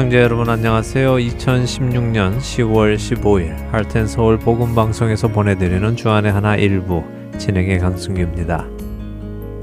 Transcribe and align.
애청자 0.00 0.22
여러분 0.22 0.48
안녕하세요. 0.48 1.16
2016년 1.16 2.38
10월 2.38 2.96
15일 2.96 3.54
할텐 3.70 4.06
서울 4.06 4.38
복음 4.38 4.74
방송에서 4.74 5.28
보내드리는 5.28 5.94
주안의 5.94 6.32
하나 6.32 6.56
일부 6.56 7.04
진행의 7.36 7.80
강승규입니다. 7.80 8.66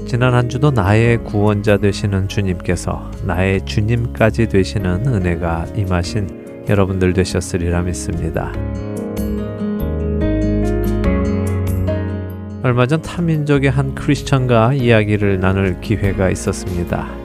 지난 0.06 0.34
한 0.34 0.48
주도 0.48 0.70
나의 0.70 1.24
구원자 1.24 1.78
되시는 1.78 2.28
주님께서 2.28 3.10
나의 3.24 3.64
주님까지 3.64 4.46
되시는 4.46 5.08
은혜가 5.08 5.66
임하신 5.74 6.66
여러분들 6.68 7.14
되셨으리라 7.14 7.82
믿습니다. 7.82 8.52
얼마 12.62 12.86
전 12.86 13.02
타민족의 13.02 13.72
한 13.72 13.92
크리스천과 13.96 14.74
이야기를 14.74 15.40
나눌 15.40 15.80
기회가 15.80 16.30
있었습니다. 16.30 17.17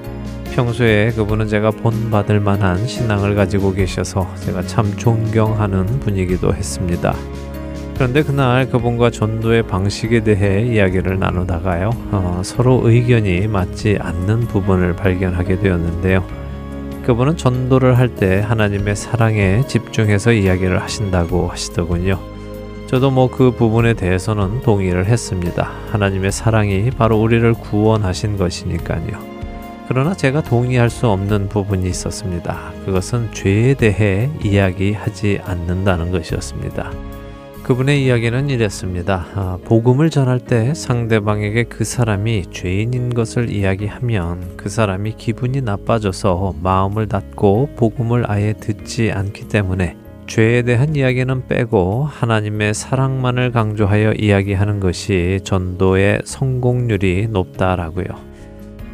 평소에 0.55 1.12
그분은 1.12 1.48
제가 1.48 1.71
본받을 1.71 2.39
만한 2.39 2.85
신앙을 2.85 3.34
가지고 3.34 3.73
계셔서 3.73 4.30
제가 4.41 4.62
참 4.63 4.95
존경하는 4.98 5.99
분이기도 5.99 6.53
했습니다. 6.53 7.16
그런데 7.95 8.21
그날 8.21 8.70
그분과 8.70 9.09
전도의 9.09 9.63
방식에 9.63 10.21
대해 10.23 10.62
이야기를 10.62 11.20
나누다가요, 11.20 11.89
어, 12.12 12.41
서로 12.43 12.81
의견이 12.84 13.48
맞지 13.48 13.98
않는 13.99 14.41
부분을 14.41 14.95
발견하게 14.95 15.59
되었는데요. 15.59 16.23
그분은 17.05 17.35
전도를 17.35 17.98
할 17.98 18.09
때 18.15 18.40
하나님의 18.40 18.95
사랑에 18.95 19.63
집중해서 19.67 20.31
이야기를 20.34 20.81
하신다고 20.81 21.48
하시더군요. 21.49 22.20
저도 22.88 23.10
뭐 23.10 23.27
그 23.27 23.51
부분에 23.51 23.93
대해서는 23.95 24.62
동의를 24.62 25.07
했습니다. 25.07 25.71
하나님의 25.91 26.32
사랑이 26.32 26.91
바로 26.91 27.20
우리를 27.20 27.51
구원하신 27.55 28.38
것이니까요. 28.38 29.32
그러나 29.87 30.13
제가 30.13 30.41
동의할 30.41 30.89
수 30.89 31.07
없는 31.07 31.49
부분이 31.49 31.89
있었습니다. 31.89 32.71
그것은 32.85 33.31
죄에 33.34 33.73
대해 33.73 34.29
이야기하지 34.43 35.41
않는다는 35.43 36.12
것이었습니다. 36.12 36.91
그분의 37.63 38.04
이야기는 38.05 38.49
이랬습니다. 38.49 39.26
아, 39.35 39.57
복음을 39.63 40.09
전할 40.09 40.39
때 40.39 40.73
상대방에게 40.73 41.63
그 41.63 41.85
사람이 41.85 42.48
죄인인 42.51 43.13
것을 43.13 43.49
이야기하면 43.49 44.57
그 44.57 44.67
사람이 44.67 45.15
기분이 45.17 45.61
나빠져서 45.61 46.55
마음을 46.61 47.07
닫고 47.07 47.70
복음을 47.77 48.29
아예 48.29 48.54
듣지 48.54 49.11
않기 49.11 49.48
때문에 49.48 49.95
죄에 50.27 50.63
대한 50.63 50.95
이야기는 50.95 51.48
빼고 51.48 52.05
하나님의 52.05 52.73
사랑만을 52.73 53.51
강조하여 53.51 54.13
이야기하는 54.13 54.79
것이 54.81 55.39
전도의 55.43 56.21
성공률이 56.26 57.27
높다라고요. 57.29 58.32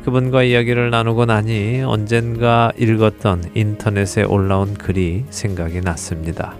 그분과 0.03 0.44
이야기를 0.44 0.89
나누고 0.92 1.25
나니 1.25 1.81
언젠가 1.81 2.72
읽었던 2.78 3.52
인터넷에 3.53 4.23
올라온 4.23 4.73
글이 4.73 5.25
생각이 5.30 5.81
났습니다. 5.81 6.56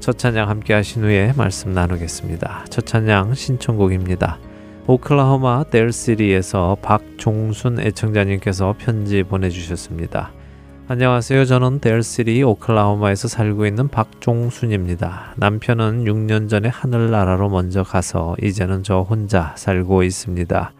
첫 0.00 0.18
찬양 0.18 0.48
함께 0.48 0.74
하신 0.74 1.04
후에 1.04 1.32
말씀 1.36 1.72
나누겠습니다. 1.72 2.64
첫 2.68 2.86
찬양 2.86 3.34
신청곡입니다. 3.34 4.38
오클라호마 4.86 5.64
델시리에서 5.70 6.78
박종순 6.82 7.80
애청자님께서 7.80 8.74
편지 8.78 9.22
보내주셨습니다. 9.22 10.32
안녕하세요. 10.88 11.44
저는 11.44 11.78
델시리 11.78 12.42
오클라호마에서 12.42 13.28
살고 13.28 13.66
있는 13.66 13.86
박종순입니다. 13.86 15.34
남편은 15.36 16.04
6년 16.04 16.48
전에 16.48 16.68
하늘나라로 16.68 17.48
먼저 17.50 17.84
가서 17.84 18.34
이제는 18.42 18.82
저 18.82 19.02
혼자 19.02 19.54
살고 19.56 20.02
있습니다. 20.02 20.72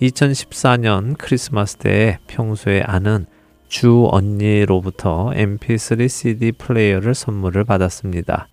2014년 0.00 1.16
크리스마스 1.16 1.76
때에 1.76 2.18
평소에 2.26 2.82
아는 2.82 3.26
주 3.68 4.08
언니로부터 4.10 5.30
mp3 5.34 6.08
CD 6.08 6.52
플레이어를 6.52 7.14
선물을 7.14 7.64
받았습니다. 7.64 8.48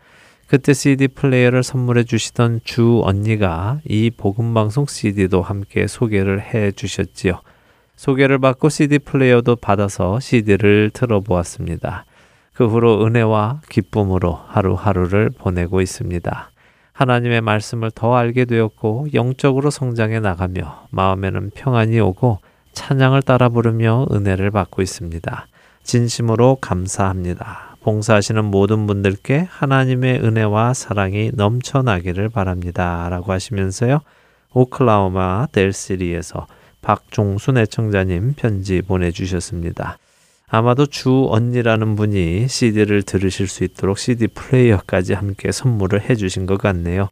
그때 0.48 0.74
CD 0.74 1.08
플레이어를 1.08 1.64
선물해 1.64 2.04
주시던 2.04 2.62
주 2.64 3.02
언니가 3.04 3.80
이 3.86 4.12
복음방송 4.16 4.86
CD도 4.88 5.42
함께 5.42 5.88
소개를 5.88 6.42
해 6.42 6.72
주셨지요. 6.72 7.42
소개를 7.96 8.40
받고 8.40 8.70
CD 8.70 9.00
플레이어도 9.00 9.56
받아서 9.58 10.20
CD를 10.20 10.92
틀어보았습니다. 10.94 12.06
그 12.54 12.68
후로 12.68 13.06
은혜와 13.06 13.62
기쁨으로 13.70 14.34
하루하루를 14.48 15.32
보내고 15.32 15.82
있습니다. 15.82 16.53
하나님의 16.94 17.42
말씀을 17.42 17.92
더 17.92 18.16
알게 18.16 18.46
되었고 18.46 19.08
영적으로 19.14 19.70
성장해 19.70 20.20
나가며 20.20 20.88
마음에는 20.92 21.52
평안이 21.56 22.00
오고 22.00 22.40
찬양을 22.74 23.24
따라 23.24 23.50
부르며 23.50 24.08
은혜를 24.12 24.52
받고 24.52 24.82
있습니다. 24.82 25.48
진심으로 25.84 26.58
감사합니다. 26.62 27.76
봉사하시는 27.82 28.46
모든 28.46 28.88
분들께 28.88 29.48
하나님의 29.50 30.22
은혜와 30.24 30.74
사랑이 30.74 31.32
넘쳐나기를 31.34 32.30
바랍니다. 32.30 33.08
라고 33.10 33.34
하시면서요. 33.34 34.00
오클라호마 34.54 35.48
델시리에서 35.52 36.48
박종순 36.82 37.58
애청자님 37.58 38.36
편지 38.36 38.82
보내주셨습니다. 38.82 39.98
아마도 40.56 40.86
주 40.86 41.26
언니라는 41.32 41.96
분이 41.96 42.48
CD를 42.48 43.02
들으실 43.02 43.48
수 43.48 43.64
있도록 43.64 43.98
CD 43.98 44.28
플레이어까지 44.28 45.14
함께 45.16 45.52
선물을 45.52 46.08
해주신 46.08 46.46
것 46.46 46.60
같네요. 46.62 47.10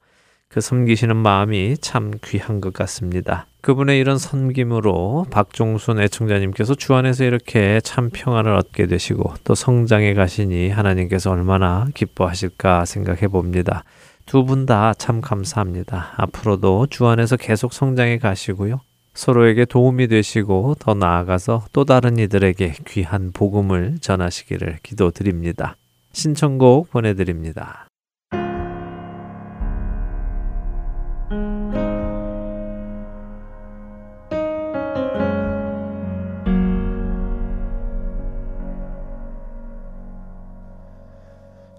그 0.47 0.61
섬기시는 0.61 1.15
마음이 1.15 1.77
참 1.81 2.11
귀한 2.23 2.61
것 2.61 2.71
같습니다. 2.71 3.47
그분의 3.61 3.99
이런 3.99 4.19
섬김으로 4.19 5.25
박종순 5.31 5.99
애청자님께서 6.01 6.75
주 6.75 6.93
안에서 6.93 7.23
이렇게 7.23 7.81
참 7.83 8.11
평안을 8.13 8.53
얻게 8.53 8.85
되시고 8.85 9.33
또 9.43 9.55
성장해 9.55 10.13
가시니 10.13 10.69
하나님께서 10.69 11.31
얼마나 11.31 11.87
기뻐하실까 11.95 12.85
생각해 12.85 13.27
봅니다. 13.27 13.83
두 14.27 14.45
분 14.45 14.67
다 14.67 14.93
참 14.99 15.19
감사합니다. 15.19 16.13
앞으로도 16.17 16.87
주 16.91 17.07
안에서 17.07 17.37
계속 17.37 17.73
성장해 17.73 18.19
가시고요. 18.19 18.81
서로에게 19.13 19.65
도움이 19.65 20.07
되시고 20.07 20.75
더 20.79 20.93
나아가서 20.93 21.65
또 21.73 21.85
다른 21.85 22.17
이들에게 22.17 22.75
귀한 22.87 23.31
복음을 23.31 23.97
전하시기를 23.99 24.79
기도드립니다. 24.83 25.75
신청곡 26.13 26.89
보내드립니다. 26.91 27.87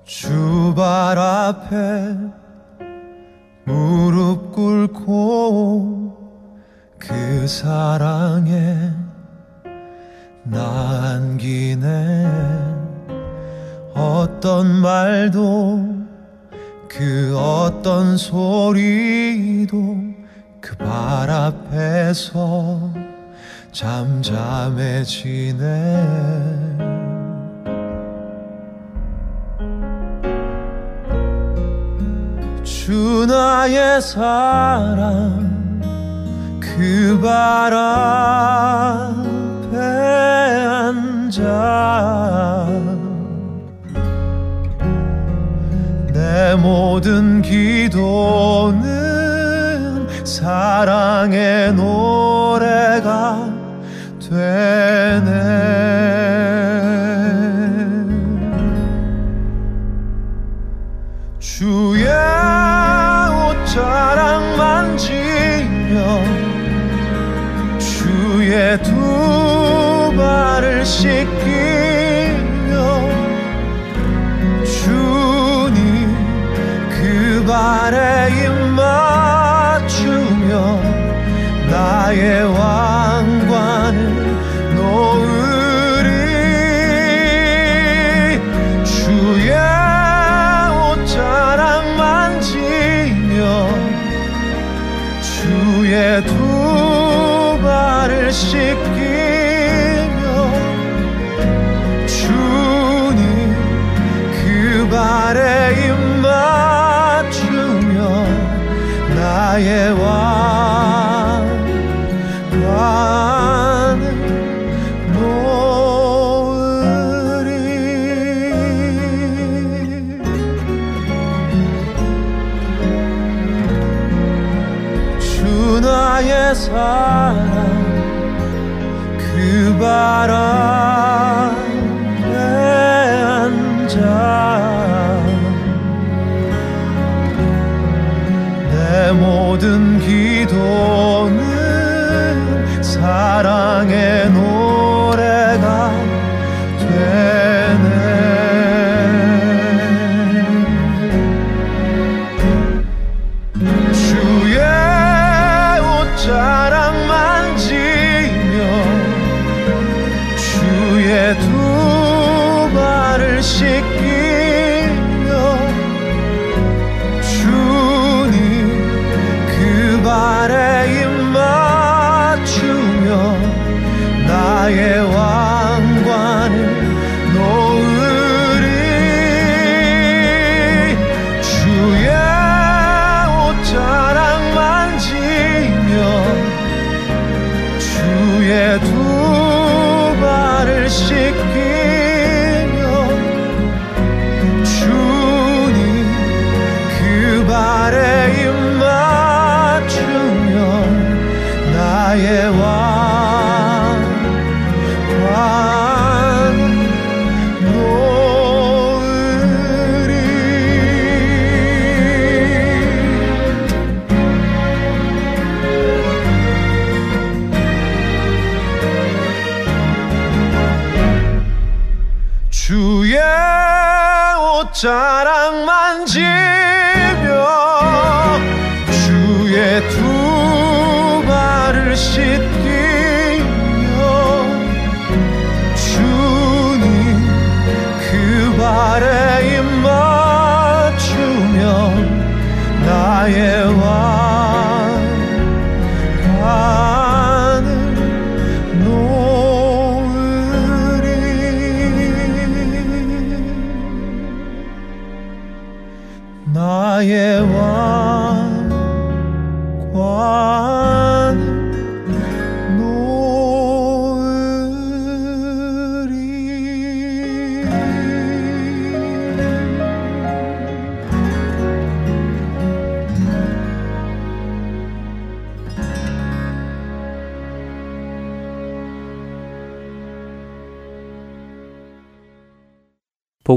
주발 0.05 1.19
앞에 1.19 2.17
무릎 3.65 4.53
꿇고 4.53 6.22
그 7.05 7.49
사랑에 7.49 8.93
나 10.45 11.15
안기네. 11.17 12.27
어떤 13.93 14.67
말도 14.69 15.97
그 16.89 17.37
어떤 17.37 18.17
소리도 18.17 19.97
그 20.61 20.77
발 20.77 21.29
앞에서 21.29 22.93
잠잠해지네. 23.73 25.13
주 32.63 33.27
나의 33.29 34.01
사랑 34.01 35.62
그발 36.63 37.75
앞에 37.75 39.77
앉아. 40.67 41.43
내 46.13 46.55
모든 46.55 47.43
기도는 47.43 48.87
사랑의 50.25 51.75
노래가 51.75 53.51
되네 54.21 55.23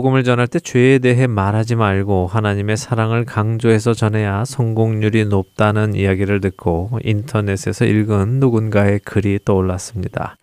복음을 0.06 0.24
전할 0.24 0.46
때 0.46 0.60
죄에 0.60 1.00
대해 1.00 1.26
말하지 1.26 1.76
말고 1.76 2.28
하나님의 2.28 2.78
사랑을 2.78 3.26
강조해서 3.26 3.96
전해야 3.96 4.46
성공률이 4.46 5.26
높다는 5.26 5.96
이야기를 5.96 6.42
듣고 6.42 7.00
인터넷에서 7.04 7.86
읽은 7.86 8.40
누군가의 8.40 9.00
글이 9.00 9.40
떠올랐습니다. 9.44 10.38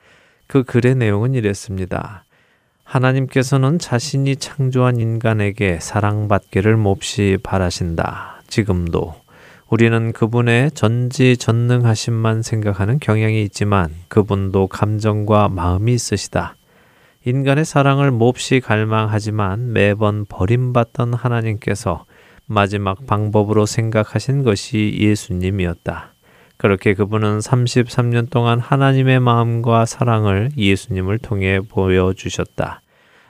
그 0.48 0.64
글의 0.64 0.96
내용은 0.96 1.34
이랬습니다. 1.34 2.24
하나님께서는 2.82 3.78
자신이 3.78 4.34
창조한 4.34 4.98
인간에게 4.98 5.78
사랑받기를 5.80 6.76
몹시 6.76 7.38
바라신다. 7.44 8.42
지금도. 8.48 9.14
우리는 9.68 10.12
그분의 10.12 10.72
전지전능하심만 10.72 12.42
생각하는 12.42 12.98
경향이 12.98 13.40
있지만 13.44 13.94
그분도 14.08 14.66
감정과 14.66 15.50
마음이 15.50 15.94
있으시다. 15.94 16.56
인간의 17.24 17.64
사랑을 17.64 18.10
몹시 18.10 18.58
갈망하지만 18.58 19.72
매번 19.72 20.24
버림받던 20.24 21.14
하나님께서 21.14 22.04
마지막 22.46 23.06
방법으로 23.06 23.64
생각하신 23.64 24.42
것이 24.42 24.96
예수님이었다. 24.98 26.14
그렇게 26.56 26.94
그분은 26.94 27.38
33년 27.38 28.28
동안 28.28 28.58
하나님의 28.58 29.20
마음과 29.20 29.86
사랑을 29.86 30.50
예수님을 30.56 31.18
통해 31.18 31.60
보여주셨다. 31.60 32.82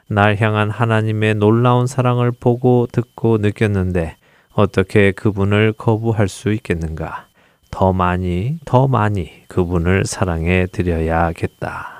날 0.09 0.37
향한 0.41 0.71
하나님의 0.71 1.35
놀라운 1.35 1.87
사랑을 1.87 2.33
보고 2.33 2.87
듣고 2.91 3.39
느꼈는데 3.39 4.17
어떻게 4.55 5.13
그분을 5.13 5.75
거부할 5.75 6.29
수 6.29 6.53
있겠는가? 6.53 7.27
더 7.71 7.93
많이, 7.93 8.59
더 8.65 8.89
많이 8.89 9.47
그분을 9.49 10.05
사랑해 10.07 10.67
드려야겠다. 10.71 11.92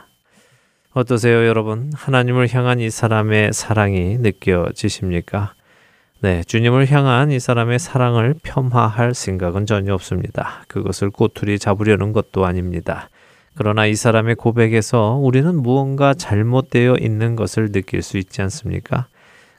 어떠세요, 0.95 1.47
여러분? 1.47 1.91
하나님을 1.95 2.55
향한 2.55 2.79
이 2.79 2.91
사람의 2.91 3.55
사랑이 3.55 4.19
느껴지십니까? 4.19 5.55
네, 6.21 6.45
주님을 6.45 6.91
향한 6.91 7.31
이 7.31 7.41
사람의 7.41 7.79
사랑을 7.79 8.35
폄하할 8.43 9.15
생각은 9.15 9.65
전혀 9.65 9.95
없습니다. 9.95 10.65
그것을 10.69 11.09
꼬투리 11.09 11.59
잡으려는 11.59 12.13
것도 12.13 12.45
아닙니다. 12.45 13.09
그러나 13.55 13.87
이 13.87 13.95
사람의 13.95 14.35
고백에서 14.35 15.15
우리는 15.15 15.63
무언가 15.63 16.13
잘못되어 16.13 16.97
있는 17.01 17.37
것을 17.37 17.73
느낄 17.73 18.03
수 18.03 18.19
있지 18.19 18.43
않습니까? 18.43 19.07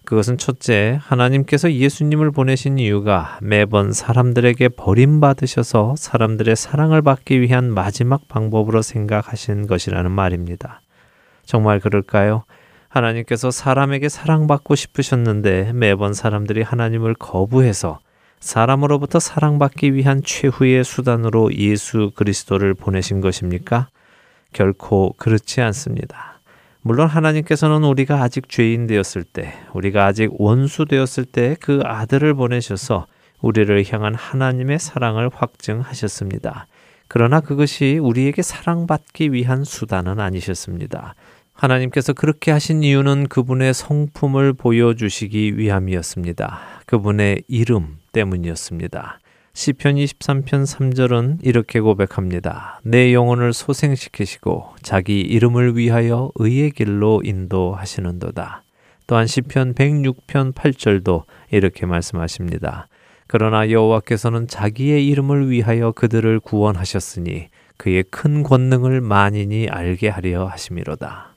그것은 0.06 0.38
첫째, 0.38 1.00
하나님께서 1.02 1.74
예수님을 1.74 2.30
보내신 2.30 2.78
이유가 2.78 3.40
매번 3.42 3.92
사람들에게 3.92 4.70
버림받으셔서 4.70 5.96
사람들의 5.98 6.56
사랑을 6.56 7.02
받기 7.02 7.42
위한 7.42 7.74
마지막 7.74 8.28
방법으로 8.28 8.84
생각하신 8.84 9.66
것이라는 9.66 10.12
말입니다. 10.12 10.83
정말 11.46 11.80
그럴까요? 11.80 12.44
하나님께서 12.90 13.52
사람에게 13.52 14.08
사랑받고 14.10 14.76
싶으셨는데 14.76 15.74
매번 15.74 16.14
사람들이 16.14 16.62
하나님을 16.62 17.16
거부해서 17.16 18.00
사람으로부터 18.40 19.20
사랑받기 19.20 19.94
위한 19.94 20.22
최후의 20.24 20.84
수단으로 20.84 21.54
예수 21.56 22.12
그리스도를 22.16 22.74
보내신 22.74 23.22
것입니까? 23.22 23.88
결코 24.52 25.14
그렇지 25.18 25.62
않습니다. 25.62 26.40
물론 26.82 27.08
하나님께서는 27.08 27.86
우리가 27.86 28.22
아직 28.22 28.50
죄인 28.50 28.88
되었을 28.88 29.24
때, 29.24 29.54
우리가 29.74 30.06
아직 30.06 30.30
원수 30.38 30.86
되었을 30.86 31.24
때 31.26 31.56
그 31.62 31.82
아들을 31.84 32.34
보내셔서 32.34 33.08
우리를 33.42 33.84
향한 33.92 34.14
하나님의 34.14 34.80
사랑을 34.80 35.30
확증하셨습니다. 35.34 36.68
그러나 37.08 37.40
그것이 37.40 38.00
우리에게 38.02 38.42
사랑받기 38.42 39.32
위한 39.32 39.64
수단은 39.64 40.20
아니셨습니다. 40.20 41.16
하나님께서 41.64 42.12
그렇게 42.12 42.52
하신 42.52 42.84
이유는 42.84 43.28
그분의 43.28 43.74
성품을 43.74 44.52
보여주시기 44.54 45.58
위함이었습니다. 45.58 46.60
그분의 46.86 47.44
이름 47.48 48.00
때문이었습니다. 48.12 49.20
시편 49.54 49.96
23편 49.96 50.66
3절은 50.66 51.38
이렇게 51.42 51.80
고백합니다. 51.80 52.82
내 52.84 53.14
영혼을 53.14 53.54
소생시키시고 53.54 54.76
자기 54.82 55.22
이름을 55.22 55.78
위하여 55.78 56.32
의의 56.36 56.72
길로 56.72 57.22
인도하시는도다. 57.24 58.64
또한 59.08 59.26
시편 59.26 59.76
106편 59.76 60.54
8절도 60.54 61.24
이렇게 61.52 61.86
말씀하십니다. 61.86 62.88
그러나 63.28 63.70
여호와께서는 63.70 64.48
자기의 64.50 65.08
이름을 65.08 65.50
위하여 65.50 65.94
그들을 65.94 66.42
구원하셨으니 66.42 67.48
그의 67.78 68.04
큰 68.10 68.44
권능을 68.44 69.00
만인이 69.00 69.70
알게 69.70 70.10
하려 70.10 70.46
하심이로다. 70.48 71.33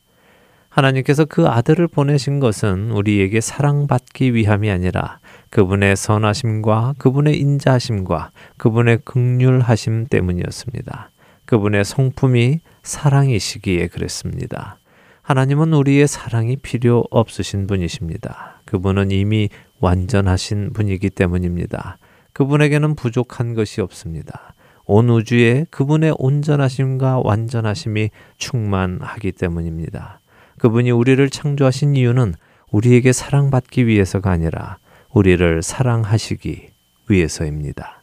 하나님께서 0.76 1.24
그 1.24 1.48
아들을 1.48 1.88
보내신 1.88 2.38
것은 2.38 2.90
우리에게 2.90 3.40
사랑받기 3.40 4.34
위함이 4.34 4.70
아니라 4.70 5.20
그분의 5.48 5.96
선하심과 5.96 6.96
그분의 6.98 7.38
인자하심과 7.40 8.30
그분의 8.58 8.98
극률하심 9.04 10.08
때문이었습니다. 10.08 11.10
그분의 11.46 11.82
성품이 11.82 12.60
사랑이시기에 12.82 13.86
그랬습니다. 13.86 14.78
하나님은 15.22 15.72
우리의 15.72 16.06
사랑이 16.06 16.56
필요 16.56 17.04
없으신 17.10 17.66
분이십니다. 17.66 18.60
그분은 18.66 19.12
이미 19.12 19.48
완전하신 19.80 20.74
분이기 20.74 21.08
때문입니다. 21.08 21.96
그분에게는 22.34 22.96
부족한 22.96 23.54
것이 23.54 23.80
없습니다. 23.80 24.54
온 24.84 25.08
우주에 25.08 25.64
그분의 25.70 26.16
온전하심과 26.18 27.22
완전하심이 27.24 28.10
충만하기 28.36 29.32
때문입니다. 29.32 30.20
그분이 30.58 30.90
우리를 30.90 31.28
창조하신 31.30 31.96
이유는 31.96 32.34
우리에게 32.70 33.12
사랑받기 33.12 33.86
위해서가 33.86 34.30
아니라 34.30 34.78
우리를 35.12 35.62
사랑하시기 35.62 36.70
위해서입니다. 37.08 38.02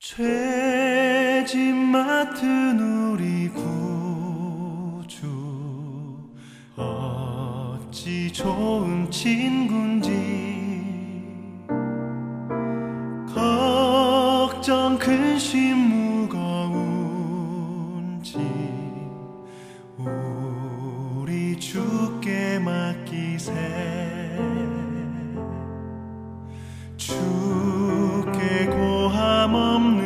죄짐 0.00 1.76
맡은 1.76 2.78
우리 2.80 3.48
구주 3.48 5.26
어찌 6.76 8.32
좋은 8.32 9.10
친군지 9.10 10.10
걱정 13.34 14.98
근심 14.98 15.91
주께 26.96 28.66
고함 28.66 29.54
없는 29.54 30.01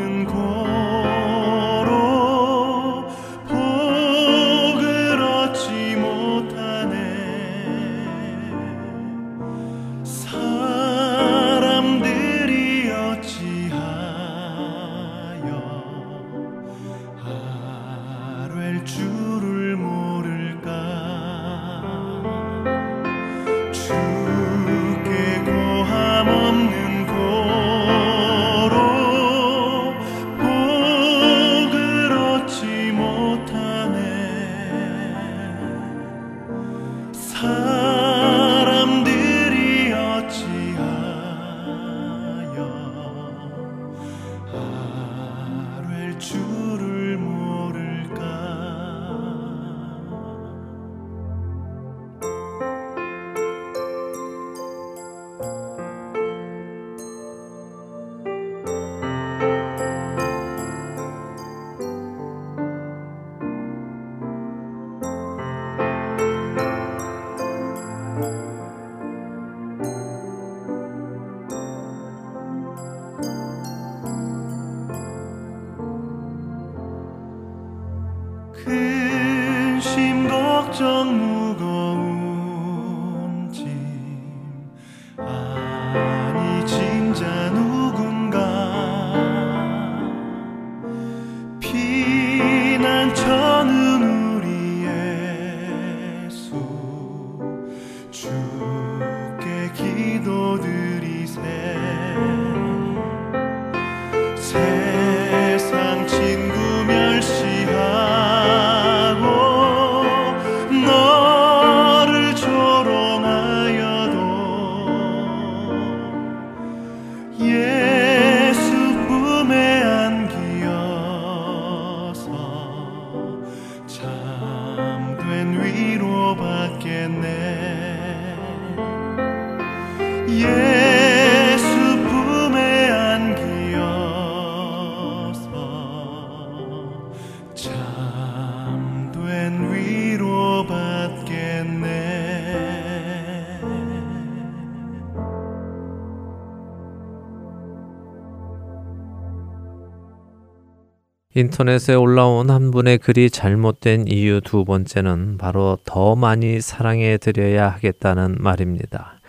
인터넷에 151.38 151.92
올라온 151.92 152.48
한 152.48 152.70
분의 152.70 152.96
글이 152.96 153.28
잘못된 153.28 154.06
이유 154.08 154.40
두 154.40 154.64
번째는 154.64 155.36
바로 155.36 155.76
더 155.84 156.16
많이 156.16 156.62
사랑해 156.62 157.18
드려야 157.18 157.68
하겠다는 157.68 158.36
말입니다. 158.40 159.20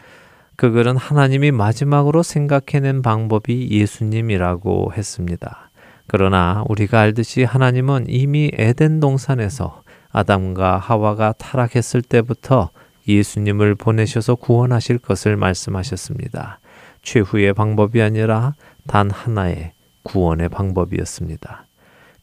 그 0.56 0.72
글은 0.72 0.96
하나님이 0.96 1.52
마지막으로 1.52 2.24
생각해낸 2.24 3.02
방법이 3.02 3.68
예수님이라고 3.72 4.94
했습니다. 4.96 5.70
그러나 6.08 6.64
우리가 6.70 7.02
알듯이 7.02 7.44
하나님은 7.44 8.06
이미 8.08 8.52
에덴 8.54 9.02
동산에서 9.02 9.82
아담과 10.10 10.78
하와가 10.78 11.34
타락했을 11.34 12.02
때부터 12.02 12.70
예수님을 13.06 13.76
보내셔서 13.76 14.36
구원하실 14.36 15.00
것을 15.00 15.36
말씀하셨습니다. 15.36 16.62
최후의 17.02 17.54
방법이 17.54 18.02
아니라 18.02 18.54
단 18.88 19.12
하나의 19.12 19.74
구원의 20.04 20.48
방법이었습니다. 20.48 21.67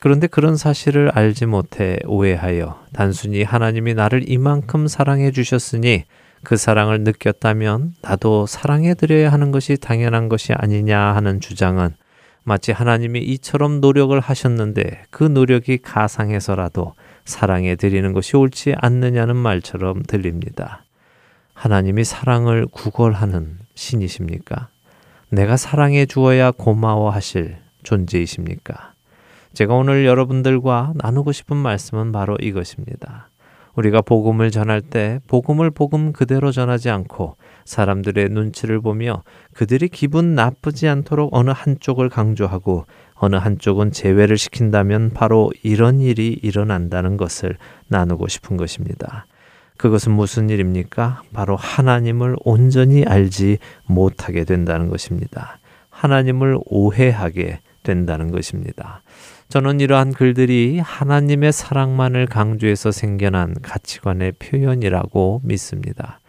그런데 0.04 0.26
그런 0.26 0.58
사실을 0.58 1.08
알지 1.14 1.46
못해 1.46 1.96
오해하여 2.04 2.78
단순히 2.92 3.42
하나님이 3.42 3.94
나를 3.94 4.28
이만큼 4.28 4.87
사랑해 4.87 5.30
주셨으니 5.30 6.04
그 6.42 6.58
사랑을 6.58 7.00
느꼈다면 7.04 7.94
나도 8.02 8.44
사랑해 8.44 8.92
드려야 8.92 9.32
하는 9.32 9.50
것이 9.50 9.78
당연한 9.78 10.28
것이 10.28 10.52
아니냐 10.52 11.00
하는 11.00 11.40
주장은 11.40 11.94
마치 12.42 12.70
하나님이 12.70 13.20
이처럼 13.20 13.80
노력을 13.80 14.20
하셨는데 14.20 15.04
그 15.08 15.25
노력이 15.25 15.78
가상해서라도 15.78 16.92
사랑해 17.25 17.75
드리는 17.75 18.12
것이 18.12 18.37
옳지 18.37 18.75
않느냐는 18.76 19.37
말처럼 19.37 20.02
들립니다. 20.02 20.84
하나님이 21.54 22.04
사랑을 22.04 22.66
구걸하는 22.66 23.56
신이십니까? 23.75 24.68
내가 25.30 25.56
사랑해 25.56 26.04
주어야 26.04 26.50
고마워하실 26.50 27.56
존재이십니까? 27.84 28.93
제가 29.54 29.73
오늘 29.75 30.04
여러분들과 30.04 30.94
나누고 30.96 31.30
싶은 31.30 31.56
말씀은 31.56 32.11
바로 32.11 32.37
이것입니다. 32.40 33.28
우리가 33.76 34.00
복음을 34.00 34.50
전할 34.50 34.80
때 34.80 35.20
복음을 35.28 35.70
복음 35.70 36.12
그대로 36.12 36.50
전하지 36.50 36.90
않고 36.90 37.37
사람들의 37.64 38.30
눈치를 38.30 38.80
보며 38.80 39.23
그들이 39.52 39.88
기분 39.88 40.34
나쁘지 40.34 40.88
않도록 40.88 41.30
어느 41.32 41.50
한쪽을 41.54 42.08
강조하고 42.08 42.87
어느 43.14 43.37
한쪽은 43.37 43.92
제외를 43.92 44.37
시킨다면 44.38 45.11
바로 45.11 45.52
이런 45.62 46.00
일이 46.00 46.37
일어난다는 46.42 47.16
것을 47.16 47.56
나누고 47.87 48.26
싶은 48.26 48.56
것입니다. 48.56 49.26
그것은 49.76 50.12
무슨 50.12 50.50
일입니까? 50.50 51.23
바로 51.32 51.54
하나님을 51.54 52.37
온전히 52.44 53.04
알지 53.04 53.58
못하게 53.87 54.44
된다는 54.44 54.88
것입니다. 54.88 55.58
하나님을 55.90 56.58
오해하게 56.66 57.61
된다는 57.84 58.32
것입니다. 58.32 59.02
저는 59.48 59.80
이러한 59.80 60.12
글들이 60.12 60.80
하나님의 60.80 61.52
사랑만을 61.52 62.26
강조해서 62.26 62.90
생겨난 62.90 63.54
가치관의 63.62 64.32
표현이라고 64.32 65.42
믿습니다. 65.44 66.20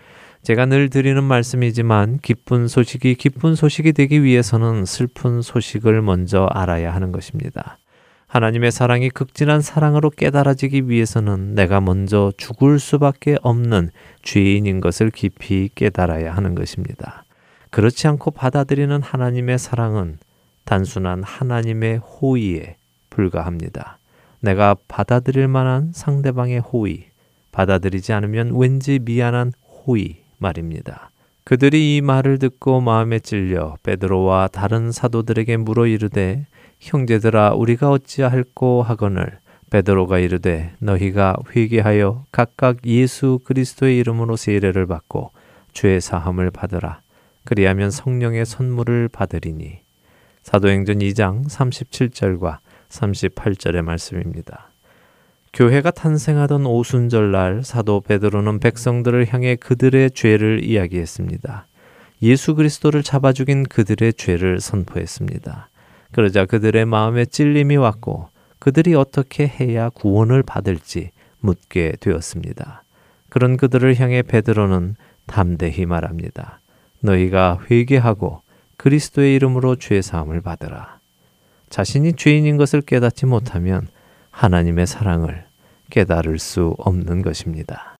제가 0.43 0.67
늘 0.67 0.89
드리는 0.89 1.23
말씀이지만 1.23 2.19
기쁜 2.21 2.67
소식이 2.67 3.15
기쁜 3.15 3.55
소식이 3.55 3.93
되기 3.93 4.21
위해서는 4.21 4.85
슬픈 4.85 5.41
소식을 5.41 6.03
먼저 6.03 6.45
알아야 6.51 6.93
하는 6.93 7.11
것입니다. 7.11 7.79
하나님의 8.27 8.71
사랑이 8.71 9.09
극진한 9.09 9.61
사랑으로 9.61 10.09
깨달아지기 10.11 10.89
위해서는 10.89 11.55
내가 11.55 11.81
먼저 11.81 12.31
죽을 12.37 12.79
수밖에 12.79 13.37
없는 13.41 13.89
죄인인 14.21 14.81
것을 14.81 15.09
깊이 15.09 15.69
깨달아야 15.73 16.35
하는 16.35 16.53
것입니다. 16.53 17.23
그렇지 17.71 18.07
않고 18.07 18.31
받아들이는 18.31 19.01
하나님의 19.01 19.57
사랑은 19.57 20.19
단순한 20.65 21.23
하나님의 21.23 21.97
호의에 21.97 22.75
불과합니다. 23.15 23.97
내가 24.41 24.75
받아들일 24.89 25.47
만한 25.47 25.91
상대방의 25.93 26.59
호의, 26.59 27.05
받아들이지 27.51 28.11
않으면 28.11 28.51
왠지 28.53 28.99
미안한 28.99 29.53
호의 29.87 30.17
말입니다. 30.37 31.09
그들이 31.45 31.95
이 31.95 32.01
말을 32.01 32.39
듣고 32.39 32.81
마음에 32.81 33.19
찔려 33.19 33.77
베드로와 33.83 34.49
다른 34.49 34.91
사도들에게 34.91 35.57
물어 35.57 35.87
이르되 35.87 36.45
형제들아 36.79 37.53
우리가 37.53 37.89
어찌할꼬 37.91 38.81
하거늘 38.81 39.39
베드로가 39.69 40.19
이르되 40.19 40.73
너희가 40.79 41.37
회개하여 41.55 42.25
각각 42.31 42.85
예수 42.85 43.39
그리스도의 43.43 43.97
이름으로 43.99 44.35
세례를 44.35 44.85
받고 44.87 45.31
죄 45.73 45.99
사함을 45.99 46.51
받으라 46.51 46.99
그리하면 47.45 47.91
성령의 47.91 48.45
선물을 48.45 49.09
받으리니 49.09 49.79
사도행전 50.43 50.99
2장 50.99 51.47
37절과 51.47 52.57
38절의 52.95 53.81
말씀입니다. 53.81 54.69
교회가 55.53 55.91
탄생하던 55.91 56.65
오순절날 56.65 57.63
사도 57.63 58.01
베드로는 58.01 58.59
백성들을 58.59 59.33
향해 59.33 59.55
그들의 59.55 60.11
죄를 60.11 60.63
이야기했습니다. 60.63 61.67
예수 62.21 62.55
그리스도를 62.55 63.03
잡아 63.03 63.31
죽인 63.31 63.63
그들의 63.63 64.13
죄를 64.15 64.59
선포했습니다. 64.59 65.69
그러자 66.11 66.45
그들의 66.45 66.85
마음에 66.85 67.25
찔림이 67.25 67.77
왔고 67.77 68.29
그들이 68.59 68.95
어떻게 68.95 69.47
해야 69.47 69.89
구원을 69.89 70.43
받을지 70.43 71.11
묻게 71.39 71.93
되었습니다. 71.99 72.83
그런 73.29 73.57
그들을 73.57 73.99
향해 73.99 74.21
베드로는 74.21 74.95
담대히 75.27 75.85
말합니다. 75.85 76.61
너희가 77.01 77.59
회개하고 77.69 78.41
그리스도의 78.77 79.35
이름으로 79.35 79.75
죄 79.75 80.01
사함을 80.01 80.41
받으라. 80.41 80.94
자신이 81.75 82.13
죄인인 82.13 82.55
것을 82.55 82.79
깨닫지 82.79 83.25
못하면 83.25 83.89
하나님의 84.31 84.87
사랑을 84.87 85.43
깨달을 85.89 86.39
수 86.39 86.73
없는 86.77 87.21
것입니다. 87.21 87.94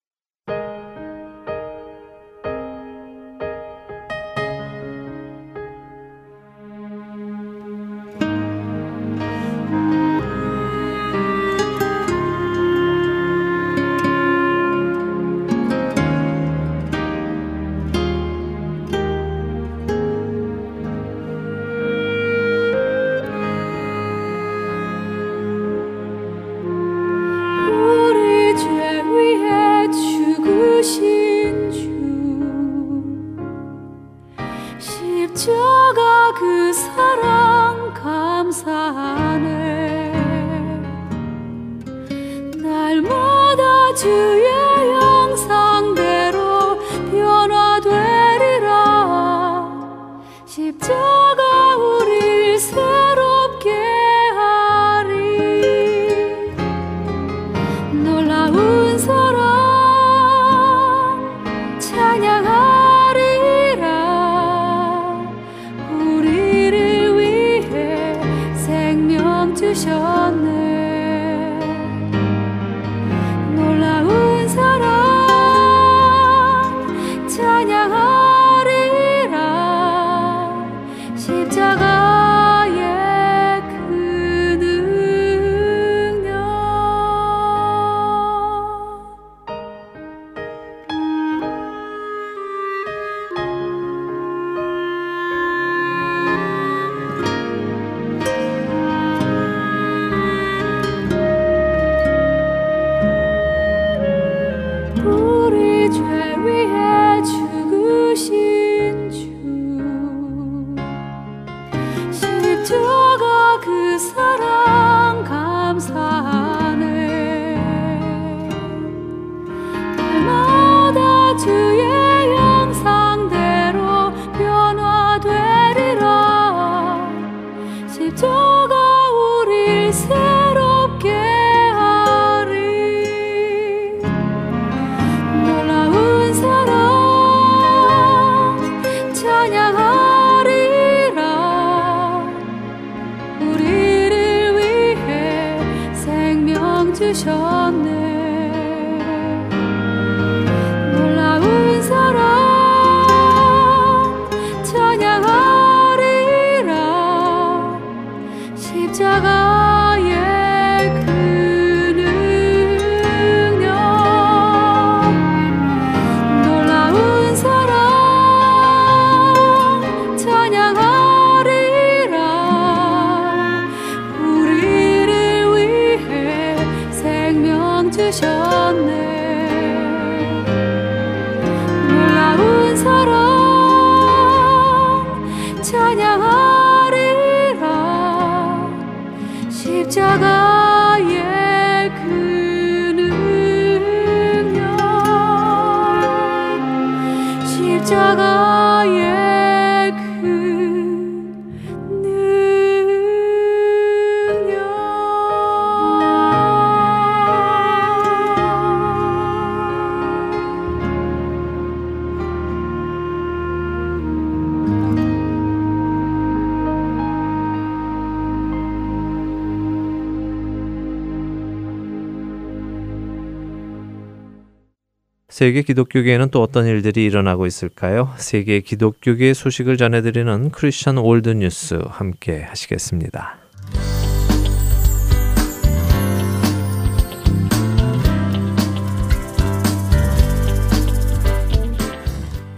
세계 225.35 225.63
기독교계에는 225.63 226.29
또 226.29 226.41
어떤 226.41 226.65
일들이 226.65 227.03
일어나고 227.03 227.45
있을까요? 227.45 228.13
세계 228.15 228.61
기독교계 228.61 229.33
소식을 229.33 229.75
전해드리는 229.75 230.49
Christian 230.51 230.95
World 230.95 231.27
News 231.27 231.77
함께 231.89 232.43
하시겠습니다. 232.43 233.35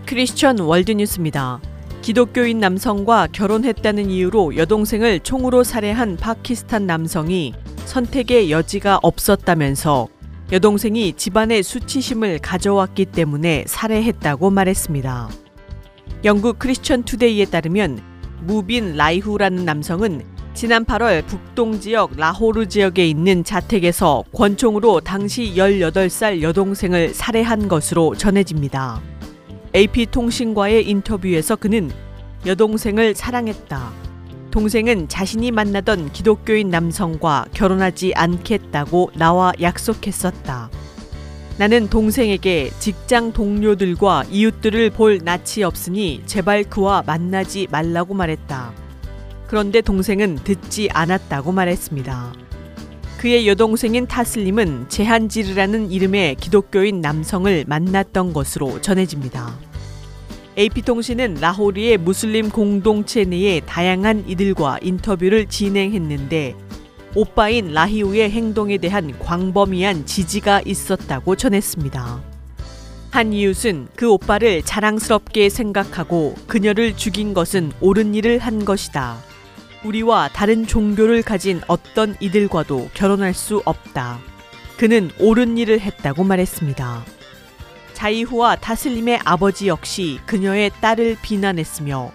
Christian 0.06 0.60
World 0.60 0.92
News입니다. 0.92 1.60
기독교인 2.04 2.60
남성과 2.60 3.30
결혼했다는 3.32 4.12
이유로 4.12 4.56
여동생을 4.56 5.22
총으로 5.22 5.64
살해한 5.64 6.18
파키스탄 6.18 6.86
남성이 6.86 7.56
선택의 7.86 8.52
여지가 8.52 9.00
없었다면서 9.02 10.10
여동생이 10.50 11.14
집안의 11.14 11.62
수치심을 11.62 12.40
가져왔기 12.40 13.08
때문에 13.08 13.66
살해했다고 13.68 14.50
말했습니다. 14.50 15.30
영국 16.24 16.58
크리스천 16.58 17.04
투데이에 17.04 17.46
따르면 17.46 18.02
무빈 18.44 18.96
라이후라는 18.96 19.66
남성은 19.66 20.24
지난 20.54 20.86
8월 20.86 21.26
북동 21.28 21.82
지역 21.82 22.16
라호르 22.16 22.68
지역에 22.68 23.06
있는 23.06 23.44
자택에서 23.44 24.24
권총으로 24.34 25.02
당시 25.02 25.54
18살 25.56 26.42
여동생을 26.42 27.14
살해한 27.14 27.68
것으로 27.68 28.16
전해집니다. 28.16 29.02
AP통신과의 29.76 30.90
인터뷰에서 30.90 31.58
그는 31.58 31.92
여동생을 32.46 33.16
사랑했다. 33.16 34.07
동생은 34.52 35.08
자신이 35.10 35.52
만나던 35.52 36.12
기독교인 36.14 36.70
남성과 36.70 37.48
결혼하지 37.54 38.14
않겠다고 38.16 39.12
나와 39.16 39.52
약속했었다. 39.62 40.70
나는 41.58 41.90
동생에게 41.90 42.72
직장 42.80 43.34
동료들과 43.34 44.26
이웃들을 44.30 44.92
볼 44.92 45.20
낯이 45.24 45.64
없으니 45.66 46.22
제발 46.26 46.64
그와 46.64 47.04
만나지 47.06 47.68
말라고 47.72 48.14
말했다. 48.14 48.74
그런데 49.48 49.82
동생은 49.82 50.36
듣지 50.44 50.90
않았다고 50.92 51.52
말했습니다. 51.52 52.34
그의 53.18 53.48
여동생인 53.48 54.06
타슬림은 54.06 54.90
제한지르라는 54.90 55.92
이름의 55.92 56.36
기독교인 56.36 57.02
남성을 57.02 57.66
만났던 57.68 58.34
것으로 58.34 58.80
전해집니다. 58.82 59.67
AP통신은 60.58 61.36
라호르의 61.36 62.00
무슬림 62.00 62.50
공동체 62.50 63.24
내의 63.24 63.62
다양한 63.68 64.24
이들과 64.28 64.80
인터뷰를 64.82 65.46
진행했는데 65.46 66.56
오빠인 67.14 67.74
라히우의 67.74 68.32
행동에 68.32 68.80
대한 68.80 69.18
광범위한 69.20 70.08
지지가 70.08 70.62
있었다고 70.66 71.36
전했습니다. 71.36 72.24
한 73.12 73.34
이웃은 73.34 73.90
그 73.96 74.10
오빠를 74.10 74.64
자랑스럽게 74.64 75.50
생각하고 75.50 76.34
그녀를 76.48 76.98
죽인 76.98 77.36
것은 77.36 77.72
옳은 77.80 78.16
일을 78.16 78.40
한 78.40 78.66
것이다. 78.66 79.18
우리와 79.86 80.30
다른 80.34 80.66
종교를 80.66 81.22
가진 81.22 81.62
어떤 81.68 82.16
이들과도 82.20 82.90
결혼할 82.96 83.36
수 83.36 83.62
없다. 83.64 84.20
그는 84.78 85.12
옳은 85.20 85.58
일을 85.60 85.80
했다고 85.80 86.24
말했습니다. 86.24 87.17
자이후와 87.98 88.58
타슬림의 88.58 89.22
아버지 89.26 89.68
역시 89.68 90.20
그녀의 90.28 90.70
딸을 90.82 91.18
비난했으며 91.24 92.12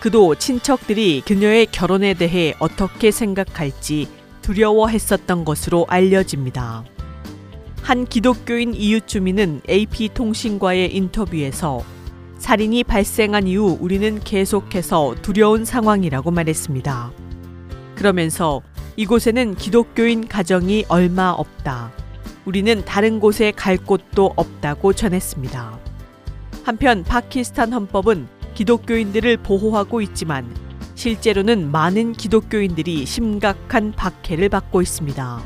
그도 0.00 0.34
친척들이 0.34 1.20
그녀의 1.20 1.66
결혼에 1.66 2.14
대해 2.14 2.54
어떻게 2.58 3.10
생각할지 3.10 4.08
두려워했었던 4.40 5.44
것으로 5.44 5.84
알려집니다. 5.90 6.84
한 7.82 8.06
기독교인 8.06 8.72
이웃 8.72 9.06
주민은 9.06 9.60
AP통신과의 9.68 10.96
인터뷰에서 10.96 11.82
살인이 12.38 12.84
발생한 12.84 13.48
이후 13.48 13.76
우리는 13.80 14.20
계속해서 14.20 15.16
두려운 15.20 15.66
상황이라고 15.66 16.30
말했습니다. 16.30 17.12
그러면서 17.96 18.62
이곳에는 18.96 19.56
기독교인 19.56 20.26
가정이 20.26 20.86
얼마 20.88 21.32
없다. 21.32 21.92
우리는 22.48 22.82
다른 22.86 23.20
곳에 23.20 23.52
갈 23.52 23.76
곳도 23.76 24.32
없다고 24.34 24.94
전했습니다. 24.94 25.78
한편 26.64 27.04
파키스탄 27.04 27.74
헌법은 27.74 28.26
기독교인들을 28.54 29.36
보호하고 29.36 30.00
있지만 30.00 30.56
실제로는 30.94 31.70
많은 31.70 32.14
기독교인들이 32.14 33.04
심각한 33.04 33.92
박해를 33.92 34.48
받고 34.48 34.80
있습니다. 34.80 35.42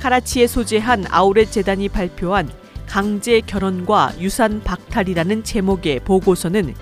카라치에 0.00 0.48
소재한 0.48 1.06
아우렛 1.08 1.50
재단이 1.50 1.88
발표한 1.88 2.50
강제 2.86 3.40
결혼과 3.40 4.12
유산 4.20 4.60
박탈이라는 4.62 5.44
제목의 5.44 6.00
보고서는 6.00 6.74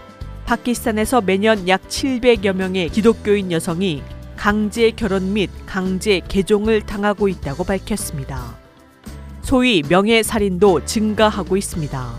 파키스탄에서 0.45 1.21
매년 1.21 1.69
약 1.69 1.83
700여 1.87 2.53
명의 2.53 2.89
기독교인 2.89 3.53
여성이 3.53 4.03
강제 4.35 4.91
결혼 4.91 5.35
및 5.35 5.51
강제 5.67 6.21
개종을 6.27 6.81
당하고 6.81 7.29
있다고 7.29 7.63
밝혔습니다. 7.63 8.60
소위 9.51 9.83
명예살인도 9.89 10.85
증가하고 10.85 11.57
있습니다. 11.57 12.15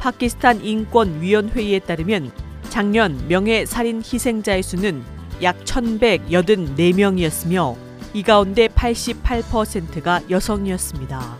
파키스탄 0.00 0.64
인권위원회에 0.64 1.78
따르면 1.78 2.32
작년 2.70 3.24
명예살인 3.28 3.98
희생자의 3.98 4.64
수는 4.64 5.04
약 5.42 5.62
1184명이었으며 5.62 7.76
이 8.14 8.24
가운데 8.24 8.66
88%가 8.66 10.22
여성이었습니다. 10.28 11.36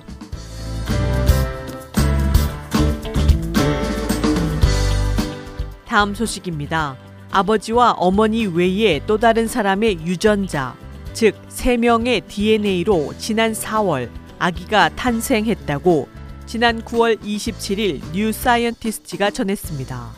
다음 5.88 6.14
소식입니다. 6.14 6.96
아버지와 7.32 7.94
어머니 7.94 8.46
외에 8.46 9.00
또 9.08 9.18
다른 9.18 9.48
사람의 9.48 10.06
유전자, 10.06 10.76
즉 11.14 11.34
3명의 11.48 12.28
DNA로 12.28 13.14
지난 13.18 13.50
4월 13.50 14.08
아기가 14.38 14.90
탄생했다고 14.90 16.08
지난 16.46 16.82
9월 16.82 17.20
27일 17.20 18.00
New 18.12 18.32
Scientist가 18.32 19.30
전했습니다. 19.30 20.10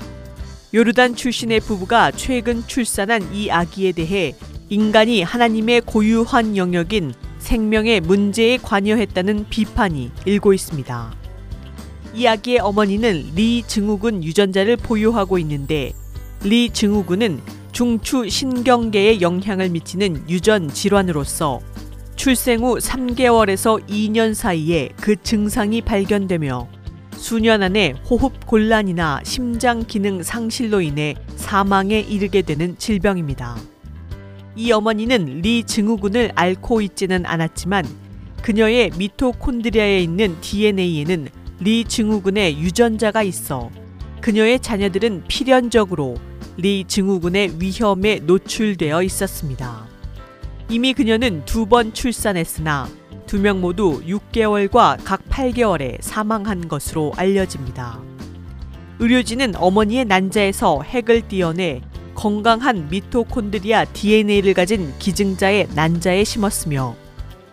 요르단 0.74 1.14
출신의 1.14 1.60
부부가 1.60 2.10
최근 2.10 2.62
출산한 2.66 3.34
이 3.34 3.50
아기에 3.50 3.92
대해 3.92 4.34
인간이 4.68 5.22
하나님의 5.22 5.80
고유한 5.82 6.56
영역인 6.56 7.14
생명의 7.38 8.00
문제에 8.00 8.58
관여했다는 8.58 9.46
비판이 9.48 10.10
일고 10.26 10.52
있습니다. 10.52 11.14
이 12.14 12.26
아기의 12.26 12.58
어머니는 12.58 13.32
리 13.34 13.62
증후군 13.66 14.22
유전자를 14.24 14.76
보유하고 14.76 15.38
있는데 15.38 15.92
리 16.42 16.68
증후군은 16.68 17.40
중추 17.72 18.28
신경계에 18.28 19.20
영향을 19.20 19.70
미치는 19.70 20.28
유전 20.28 20.68
질환으로서 20.68 21.60
출생 22.18 22.64
후 22.64 22.78
3개월에서 22.78 23.86
2년 23.86 24.34
사이에 24.34 24.88
그 25.00 25.14
증상이 25.22 25.82
발견되며 25.82 26.66
수년 27.12 27.62
안에 27.62 27.94
호흡 28.10 28.44
곤란이나 28.44 29.20
심장 29.22 29.84
기능 29.86 30.24
상실로 30.24 30.80
인해 30.80 31.14
사망에 31.36 32.00
이르게 32.00 32.42
되는 32.42 32.76
질병입니다. 32.76 33.56
이 34.56 34.72
어머니는 34.72 35.42
리 35.42 35.62
증후군을 35.62 36.32
앓고 36.34 36.80
있지는 36.80 37.24
않았지만 37.24 37.86
그녀의 38.42 38.90
미토콘드리아에 38.98 40.00
있는 40.00 40.40
DNA에는 40.40 41.28
리 41.60 41.84
증후군의 41.84 42.58
유전자가 42.58 43.22
있어 43.22 43.70
그녀의 44.20 44.58
자녀들은 44.58 45.22
필연적으로 45.28 46.16
리 46.56 46.84
증후군의 46.84 47.60
위험에 47.60 48.16
노출되어 48.24 49.04
있었습니다. 49.04 49.87
이미 50.70 50.92
그녀는 50.92 51.44
두 51.44 51.66
번 51.66 51.92
출산했으나 51.92 52.88
두 53.26 53.38
명 53.38 53.60
모두 53.60 54.02
6개월과 54.06 54.98
각 55.04 55.22
8개월에 55.28 55.98
사망한 56.00 56.68
것으로 56.68 57.12
알려집니다. 57.16 58.00
의료진은 58.98 59.54
어머니의 59.56 60.04
난자에서 60.06 60.82
핵을 60.82 61.28
띄어내 61.28 61.82
건강한 62.14 62.88
미토콘드리아 62.88 63.84
DNA를 63.86 64.54
가진 64.54 64.92
기증자의 64.98 65.68
난자에 65.74 66.24
심었으며 66.24 66.96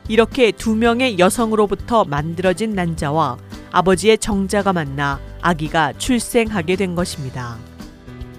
이렇게 0.08 0.52
두 0.52 0.76
명의 0.76 1.20
여성으로부터 1.20 2.06
만들어진 2.06 2.74
난자와 2.74 3.38
아버지의 3.72 4.18
정자가 4.18 4.74
만나 4.74 5.20
아기가 5.42 5.94
출생하게 5.98 6.78
된 6.78 6.96
것입니다. 6.96 7.58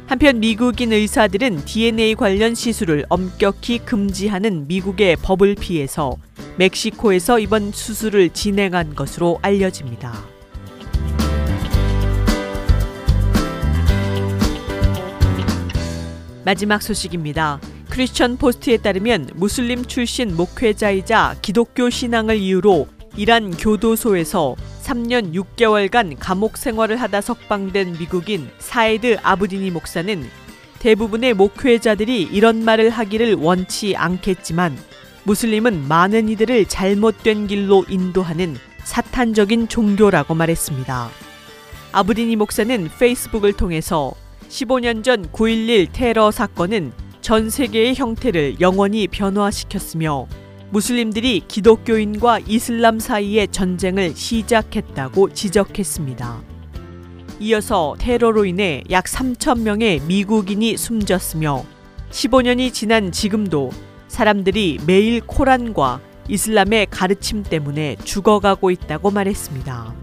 한편 0.06 0.38
미국인 0.38 0.92
의사들은 0.92 1.64
DNA 1.64 2.14
관련 2.14 2.54
시술을 2.54 3.06
엄격히 3.08 3.78
금지하는 3.78 4.68
미국의 4.68 5.16
법을 5.16 5.56
피해서 5.56 6.16
멕시코에서 6.58 7.40
이번 7.40 7.72
수술을 7.72 8.30
진행한 8.30 8.94
것으로 8.94 9.40
알려집니다. 9.42 10.14
마지막 16.44 16.80
소식입니다. 16.80 17.60
크리스천 17.90 18.36
포스트에 18.36 18.76
따르면 18.76 19.30
무슬림 19.34 19.84
출신 19.84 20.36
목회자이자 20.36 21.38
기독교 21.42 21.90
신앙을 21.90 22.36
이유로 22.36 22.86
이란 23.16 23.50
교도소에서 23.50 24.56
3년 24.82 25.32
6개월간 25.32 26.16
감옥 26.18 26.58
생활을 26.58 26.96
하다 26.96 27.22
석방된 27.22 27.96
미국인 27.98 28.48
사이드 28.58 29.18
아부디니 29.22 29.70
목사는 29.70 30.28
대부분의 30.80 31.32
목회자들이 31.34 32.22
이런 32.22 32.62
말을 32.62 32.90
하기를 32.90 33.34
원치 33.34 33.96
않겠지만 33.96 34.76
무슬림은 35.24 35.88
많은 35.88 36.28
이들을 36.28 36.66
잘못된 36.66 37.46
길로 37.46 37.84
인도하는 37.88 38.56
사탄적인 38.84 39.68
종교라고 39.68 40.34
말했습니다. 40.34 41.08
아부디니 41.92 42.36
목사는 42.36 42.90
페이스북을 42.98 43.54
통해서 43.54 44.12
15년 44.48 45.02
전 45.02 45.26
9.11 45.32 45.88
테러 45.92 46.30
사건은 46.30 46.92
전 47.22 47.50
세계의 47.50 47.94
형태를 47.96 48.60
영원히 48.60 49.08
변화시켰으며 49.08 50.28
무슬림들이 50.70 51.42
기독교인과 51.46 52.40
이슬람 52.40 52.98
사이의 52.98 53.48
전쟁을 53.48 54.14
시작했다고 54.16 55.32
지적했습니다. 55.32 56.42
이어서 57.38 57.94
테러로 57.98 58.44
인해 58.46 58.82
약 58.90 59.04
3천 59.04 59.60
명의 59.60 60.00
미국인이 60.00 60.76
숨졌으며 60.76 61.64
15년이 62.10 62.72
지난 62.72 63.12
지금도 63.12 63.70
사람들이 64.08 64.80
매일 64.86 65.20
코란과 65.20 66.00
이슬람의 66.28 66.88
가르침 66.90 67.44
때문에 67.44 67.96
죽어가고 68.02 68.70
있다고 68.72 69.10
말했습니다. 69.12 69.94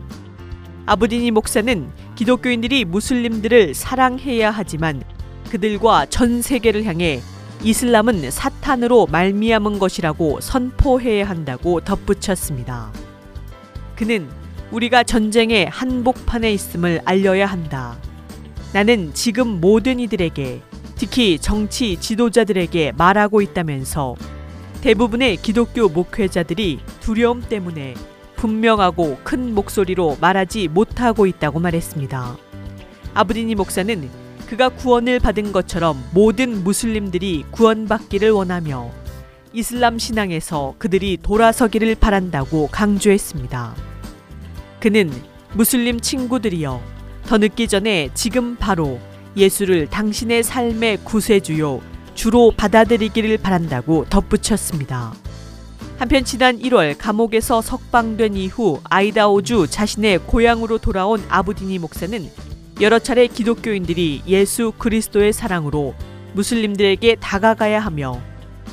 아부디니 0.86 1.32
목사는 1.32 1.90
기독교인들이 2.16 2.86
무슬림들을 2.86 3.74
사랑해야 3.74 4.52
하지만 4.52 5.04
그들과 5.50 6.06
전 6.06 6.42
세계를 6.42 6.86
향해 6.86 7.22
이슬람은 7.62 8.32
사탄으로 8.32 9.08
말미암은 9.08 9.80
것이라고 9.80 10.42
선포해야 10.42 11.28
한다고 11.28 11.80
덧붙였습니다. 11.82 12.92
그는 13.96 14.30
우리가 14.72 15.04
전쟁의 15.04 15.68
한복판에 15.70 16.52
있음을 16.52 17.02
알려야 17.06 17.46
한다. 17.46 17.98
나는 18.74 19.14
지금 19.14 19.62
모든 19.62 20.00
이들에게 20.00 20.62
특히 20.96 21.38
정치 21.38 21.98
지도자들에게 21.98 22.94
말하고 22.98 23.42
있다면서 23.42 24.16
대부분의 24.82 25.38
기독교 25.38 25.88
목회자들이 25.88 26.80
두려움 27.00 27.42
때문에 27.42 27.94
분명하고 28.36 29.20
큰 29.24 29.54
목소리로 29.54 30.18
말하지 30.20 30.68
못하고 30.68 31.28
있다고 31.28 31.60
말했습니다. 31.60 32.38
아브디니 33.14 33.56
목사는 33.56 34.10
그가 34.54 34.70
구원을 34.70 35.20
받은 35.20 35.52
것처럼 35.52 36.00
모든 36.14 36.64
무슬림들이 36.64 37.44
구원받기를 37.50 38.30
원하며 38.30 38.92
이슬람 39.52 39.98
신앙에서 39.98 40.76
그들이 40.78 41.18
돌아서기를 41.24 41.96
바란다고 41.96 42.68
강조했습니다. 42.68 43.76
그는 44.80 45.12
무슬림 45.54 46.00
친구들이여 46.00 46.80
더 47.26 47.38
늦기 47.40 47.68
전에 47.68 48.12
지금 48.14 48.56
바로 48.56 49.00
예수를 49.36 49.88
당신의 49.88 50.44
삶의 50.44 51.00
구세주요 51.04 51.82
주로 52.14 52.52
받아들이기를 52.56 53.40
바란다고 53.40 54.06
덧붙였습니다. 54.08 55.16
한편 55.98 56.24
지난 56.24 56.60
1월 56.60 56.96
감옥에서 57.00 57.64
석방된 57.64 58.36
이후 58.36 58.82
아이다오주 58.84 59.66
자신의 59.72 60.20
고향으로 60.28 60.78
돌아온 60.78 61.24
아부디니 61.28 61.80
목사는 61.80 62.53
여러 62.82 63.00
차례 63.00 63.28
기독교인들이 63.28 64.24
예수 64.28 64.74
그리스도의 64.78 65.32
사랑으로 65.34 65.94
무슬림들에게 66.34 67.16
다가가야 67.16 67.80
하며 67.80 68.20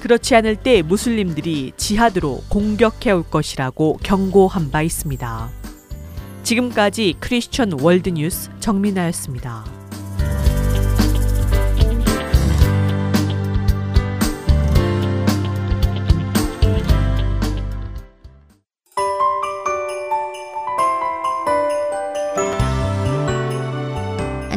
그렇지 0.00 0.34
않을 0.36 0.56
때 0.56 0.82
무슬림들이 0.82 1.72
지하드로 1.76 2.44
공격해 2.48 3.10
올 3.10 3.22
것이라고 3.22 3.98
경고한 4.02 4.70
바 4.70 4.82
있습니다. 4.82 5.50
지금까지 6.42 7.16
크리스천 7.20 7.78
월드뉴스 7.80 8.50
정민아였습니다. 8.60 9.79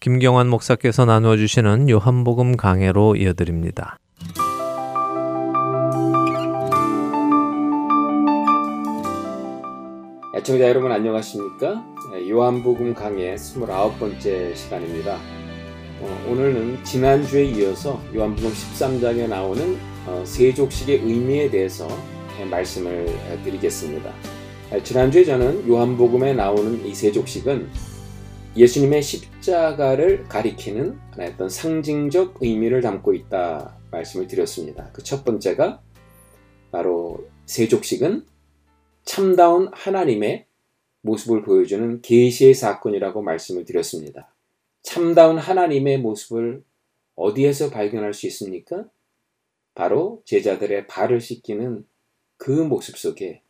김경환 0.00 0.48
목사께서 0.48 1.04
나누어 1.04 1.36
주시는 1.36 1.90
요한복음 1.90 2.56
강해로 2.56 3.16
이어드립니다. 3.16 3.98
애청자 10.34 10.66
여러분 10.70 10.90
안녕하십니까? 10.90 11.84
네, 12.12 12.30
요한복음 12.30 12.94
강의 12.94 13.36
29번째 13.36 14.56
시간입니다. 14.56 15.18
어, 16.00 16.26
오늘은 16.30 16.82
지난주에 16.82 17.44
이어서 17.44 18.00
요한복음 18.14 18.50
13장에 18.50 19.28
나오는 19.28 19.76
어, 20.06 20.22
세족식의 20.24 21.00
의미에 21.00 21.50
대해서 21.50 21.86
말씀을 22.50 23.04
드리겠습니다. 23.44 24.10
아, 24.72 24.82
지난주에 24.82 25.24
저는 25.24 25.68
요한복음에 25.68 26.32
나오는 26.32 26.86
이 26.86 26.94
세족식은 26.94 27.89
예수님의 28.56 29.02
십자가를 29.02 30.24
가리키는 30.24 30.98
하나의 31.12 31.32
어떤 31.34 31.48
상징적 31.48 32.38
의미를 32.40 32.80
담고 32.80 33.14
있다 33.14 33.76
말씀을 33.90 34.26
드렸습니다. 34.26 34.90
그 34.92 35.02
첫 35.02 35.24
번째가 35.24 35.80
바로 36.70 37.28
세족식은 37.46 38.26
참다운 39.04 39.70
하나님의 39.72 40.46
모습을 41.02 41.42
보여주는 41.42 42.02
계시의 42.02 42.54
사건이라고 42.54 43.22
말씀을 43.22 43.64
드렸습니다. 43.64 44.32
참다운 44.82 45.38
하나님의 45.38 45.98
모습을 45.98 46.62
어디에서 47.16 47.70
발견할 47.70 48.14
수 48.14 48.26
있습니까? 48.28 48.84
바로 49.74 50.22
제자들의 50.26 50.86
발을 50.86 51.20
씻기는 51.20 51.86
그 52.36 52.50
모습 52.50 52.96
속에 52.98 53.42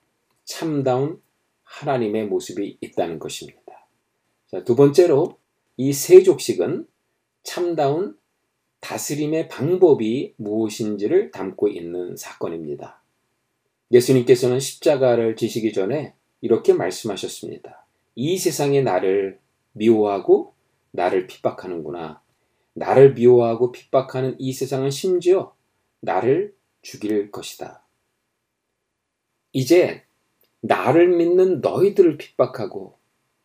참다운 0.44 1.20
하나님의 1.62 2.26
모습이 2.26 2.78
있다는 2.80 3.18
것입니다. 3.18 3.59
자, 4.50 4.64
두 4.64 4.74
번째로 4.74 5.38
이 5.76 5.92
세족식은 5.92 6.88
참다운 7.44 8.18
다스림의 8.80 9.48
방법이 9.48 10.34
무엇인지를 10.38 11.30
담고 11.30 11.68
있는 11.68 12.16
사건입니다. 12.16 13.00
예수님께서는 13.92 14.58
십자가를 14.58 15.36
지시기 15.36 15.72
전에 15.72 16.14
이렇게 16.40 16.72
말씀하셨습니다. 16.72 17.86
이 18.16 18.38
세상에 18.38 18.82
나를 18.82 19.38
미워하고 19.72 20.54
나를 20.90 21.28
핍박하는구나. 21.28 22.20
나를 22.72 23.14
미워하고 23.14 23.70
핍박하는 23.70 24.34
이 24.40 24.52
세상은 24.52 24.90
심지어 24.90 25.54
나를 26.00 26.56
죽일 26.82 27.30
것이다. 27.30 27.84
이제 29.52 30.02
나를 30.60 31.08
믿는 31.08 31.60
너희들을 31.60 32.16
핍박하고 32.16 32.99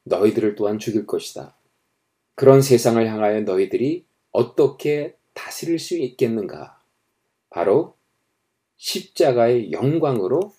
너희들을 0.05 0.55
또한 0.55 0.79
죽일 0.79 1.05
것이다. 1.05 1.55
그런 2.35 2.61
세상을 2.61 3.05
향하여 3.07 3.41
너희들이 3.41 4.05
어떻게 4.31 5.15
다스릴 5.33 5.79
수 5.79 5.97
있겠는가? 5.97 6.81
바로 7.49 7.95
십자가의 8.77 9.71
영광으로 9.71 10.53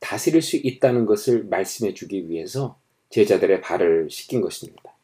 다스릴 0.00 0.42
수 0.42 0.56
있다는 0.56 1.06
것을 1.06 1.44
말씀해 1.44 1.94
주기 1.94 2.28
위해서 2.28 2.78
제자들의 3.10 3.60
발을 3.60 4.08
씻긴 4.10 4.40
것입니다. 4.40 4.94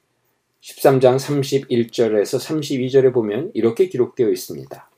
13장 0.60 1.16
31절에서 1.16 2.40
32절에 2.40 3.12
보면 3.12 3.52
이렇게 3.54 3.88
기록되어 3.88 4.30
있습니다. 4.30 4.90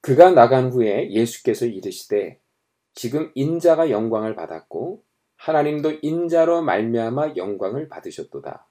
그가 0.00 0.30
나간 0.30 0.70
후에 0.70 1.10
예수께서 1.10 1.66
이르시되 1.66 2.38
지금 2.94 3.32
인자가 3.34 3.90
영광을 3.90 4.34
받았고 4.34 5.02
하나님도 5.42 5.98
인자로 6.02 6.62
말미암아 6.62 7.34
영광을 7.36 7.88
받으셨도다. 7.88 8.64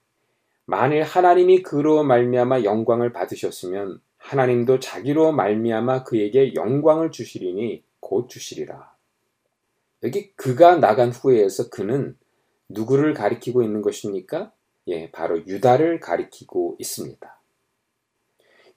만일 0.64 1.02
하나님이 1.02 1.62
그로 1.62 2.02
말미암아 2.02 2.64
영광을 2.64 3.12
받으셨으면 3.12 4.00
하나님도 4.16 4.80
자기로 4.80 5.32
말미암아 5.32 6.04
그에게 6.04 6.54
영광을 6.54 7.10
주시리니 7.10 7.84
곧 8.00 8.28
주시리라. 8.30 8.90
여기 10.02 10.32
그가 10.32 10.76
나간 10.76 11.10
후에에서 11.10 11.68
그는 11.68 12.16
누구를 12.70 13.12
가리키고 13.12 13.62
있는 13.62 13.82
것입니까? 13.82 14.50
예, 14.86 15.10
바로 15.10 15.46
유다를 15.46 16.00
가리키고 16.00 16.76
있습니다. 16.78 17.40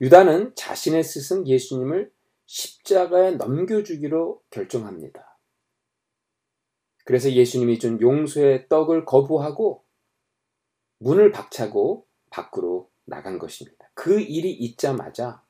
유다는 0.02 0.52
자신의 0.56 1.02
스승 1.02 1.48
예수님을 1.48 2.12
십자가에 2.46 3.32
넘겨주기로 3.32 4.42
결정합니다. 4.50 5.35
그래서 7.06 7.32
예수님이 7.32 7.80
준 7.80 8.02
용서의 8.02 8.68
떡을 8.68 9.06
거부하고 9.06 9.84
문을 11.00 11.32
박차고 11.32 12.06
밖으로 12.30 12.90
나간 13.06 13.40
것입니다. 13.40 13.90
그 13.94 14.20
일이 14.20 14.52
있자마자 14.52 15.42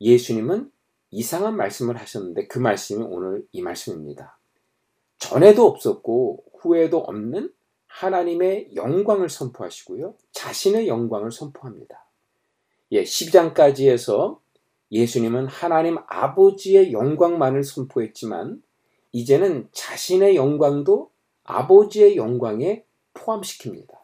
예수님은 0.00 0.70
이상한 1.10 1.56
말씀을 1.56 1.96
하셨는데 1.98 2.46
그 2.46 2.58
말씀이 2.58 3.02
오늘 3.02 3.46
이 3.52 3.60
말씀입니다. 3.60 4.38
전에도 5.18 5.66
없었고 5.66 6.44
후에도 6.60 6.98
없는 6.98 7.52
하나님의 7.88 8.76
영광을 8.76 9.28
선포하시고요. 9.28 10.14
자신의 10.32 10.86
영광을 10.86 11.32
선포합니다. 11.32 12.06
예, 12.92 13.02
12장까지 13.02 13.90
해서 13.90 14.40
예수님은 14.92 15.48
하나님 15.48 15.98
아버지의 16.06 16.92
영광만을 16.92 17.64
선포했지만 17.64 18.62
이제는 19.12 19.68
자신의 19.72 20.36
영광도 20.36 21.10
아버지의 21.44 22.16
영광에 22.16 22.84
포함시킵니다. 23.14 23.98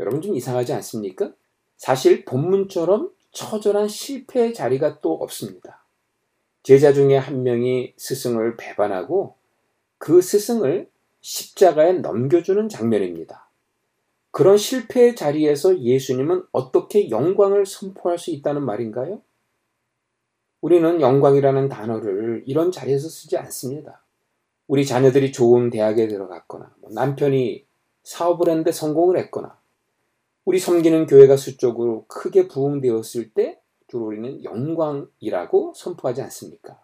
여러분 0.00 0.22
좀 0.22 0.36
이상하지 0.36 0.72
않습니까? 0.74 1.32
사실 1.76 2.24
본문처럼 2.24 3.10
처절한 3.32 3.88
실패의 3.88 4.54
자리가 4.54 5.00
또 5.00 5.14
없습니다. 5.14 5.84
제자 6.62 6.92
중에 6.92 7.16
한 7.16 7.42
명이 7.42 7.94
스승을 7.96 8.56
배반하고 8.56 9.36
그 9.98 10.20
스승을 10.20 10.88
십자가에 11.20 11.94
넘겨주는 11.94 12.68
장면입니다. 12.68 13.48
그런 14.30 14.56
실패의 14.56 15.16
자리에서 15.16 15.80
예수님은 15.80 16.44
어떻게 16.52 17.10
영광을 17.10 17.66
선포할 17.66 18.18
수 18.18 18.30
있다는 18.30 18.64
말인가요? 18.64 19.22
우리는 20.60 21.00
영광이라는 21.00 21.68
단어를 21.68 22.42
이런 22.46 22.72
자리에서 22.72 23.08
쓰지 23.08 23.36
않습니다. 23.36 24.02
우리 24.66 24.84
자녀들이 24.84 25.32
좋은 25.32 25.70
대학에 25.70 26.08
들어갔거나, 26.08 26.74
뭐 26.80 26.90
남편이 26.92 27.64
사업을 28.02 28.48
했는데 28.48 28.72
성공을 28.72 29.18
했거나, 29.18 29.58
우리 30.44 30.58
섬기는 30.58 31.06
교회가 31.06 31.36
수적으로 31.36 32.04
크게 32.08 32.48
부흥되었을 32.48 33.30
때 33.30 33.60
주로 33.86 34.06
우리는 34.06 34.42
영광이라고 34.44 35.72
선포하지 35.76 36.22
않습니까? 36.22 36.80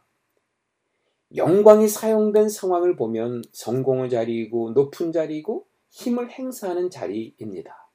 영광이 1.34 1.88
사용된 1.88 2.48
상황을 2.48 2.94
보면 2.94 3.42
성공의 3.52 4.10
자리이고 4.10 4.70
높은 4.70 5.12
자리이고 5.12 5.66
힘을 5.90 6.30
행사하는 6.30 6.90
자리입니다. 6.90 7.88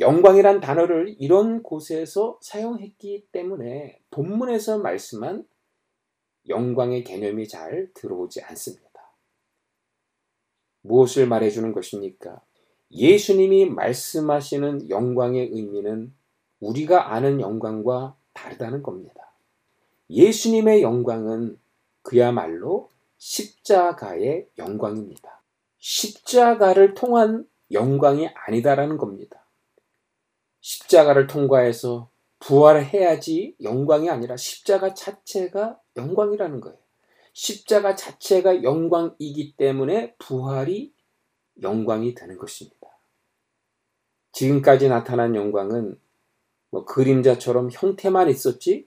영광이란 0.00 0.60
단어를 0.60 1.16
이런 1.18 1.62
곳에서 1.62 2.38
사용했기 2.42 3.28
때문에 3.32 4.00
본문에서 4.14 4.78
말씀한 4.78 5.44
영광의 6.48 7.02
개념이 7.02 7.48
잘 7.48 7.90
들어오지 7.94 8.42
않습니다. 8.42 8.84
무엇을 10.82 11.26
말해주는 11.26 11.72
것입니까? 11.72 12.40
예수님이 12.92 13.66
말씀하시는 13.66 14.88
영광의 14.88 15.48
의미는 15.48 16.14
우리가 16.60 17.12
아는 17.12 17.40
영광과 17.40 18.16
다르다는 18.32 18.84
겁니다. 18.84 19.32
예수님의 20.10 20.82
영광은 20.82 21.58
그야말로 22.02 22.90
십자가의 23.16 24.48
영광입니다. 24.58 25.42
십자가를 25.78 26.94
통한 26.94 27.48
영광이 27.72 28.28
아니다라는 28.28 28.96
겁니다. 28.96 29.44
십자가를 30.60 31.26
통과해서 31.26 32.13
부활해야지 32.44 33.56
영광이 33.62 34.10
아니라 34.10 34.36
십자가 34.36 34.92
자체가 34.92 35.80
영광이라는 35.96 36.60
거예요. 36.60 36.76
십자가 37.32 37.94
자체가 37.94 38.62
영광이기 38.62 39.56
때문에 39.56 40.14
부활이 40.18 40.92
영광이 41.62 42.14
되는 42.14 42.36
것입니다. 42.36 42.98
지금까지 44.32 44.88
나타난 44.88 45.34
영광은 45.34 45.98
뭐 46.68 46.84
그림자처럼 46.84 47.70
형태만 47.72 48.28
있었지 48.28 48.86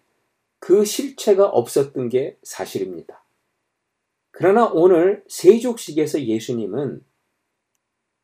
그 0.60 0.86
실체가 0.86 1.48
없었던 1.48 2.10
게 2.10 2.38
사실입니다. 2.44 3.24
그러나 4.30 4.68
오늘 4.68 5.24
세족식에서 5.30 6.22
예수님은 6.22 7.04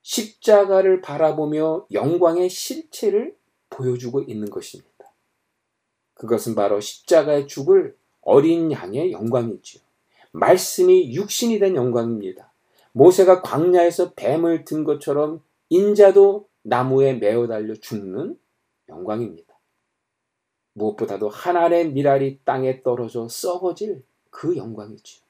십자가를 0.04 1.02
바라보며 1.02 1.88
영광의 1.92 2.50
실체를 2.50 3.36
보여주고 3.72 4.22
있는 4.22 4.50
것입니다. 4.50 4.93
그것은 6.14 6.56
바로 6.56 6.80
십자가의 6.80 7.48
죽을 7.48 7.96
어린 8.22 8.72
양의 8.72 9.12
영광이지요. 9.12 9.82
말씀이 10.32 11.14
육신이 11.14 11.60
된 11.60 11.76
영광입니다. 11.76 12.52
모세가 12.94 13.42
광야에서 13.42 14.14
뱀을 14.14 14.66
든 14.66 14.84
것처럼 14.84 15.42
인자도 15.70 16.48
나무에 16.62 17.14
매어 17.14 17.48
달려 17.48 17.74
죽는 17.74 18.38
영광입니다. 18.90 19.54
무엇보다도 20.74 21.30
하나의 21.30 21.92
미랄이 21.92 22.40
땅에 22.44 22.82
떨어져 22.82 23.28
썩어질 23.28 24.04
그 24.30 24.58
영광이죠. 24.58 25.24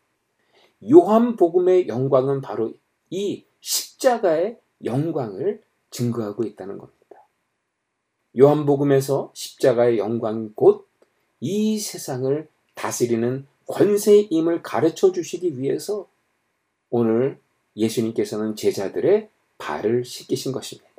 요한복음의 0.90 1.88
영광은 1.88 2.42
바로 2.42 2.74
이 3.10 3.46
십자가의 3.60 4.60
영광을 4.84 5.62
증거하고 5.92 6.44
있다는 6.44 6.78
겁니다. 6.78 7.03
요한복음에서 8.38 9.32
십자가의 9.34 9.98
영광 9.98 10.54
곧 10.56 10.94
이 11.46 11.78
세상을 11.78 12.48
다스리는 12.74 13.46
권세임을 13.68 14.64
가르쳐 14.64 15.12
주시기 15.12 15.60
위해서 15.60 16.08
오늘 16.90 17.38
예수님께서는 17.76 18.56
제자들의 18.56 19.30
발을 19.58 20.06
씻기신 20.06 20.54
것입니다. 20.54 20.90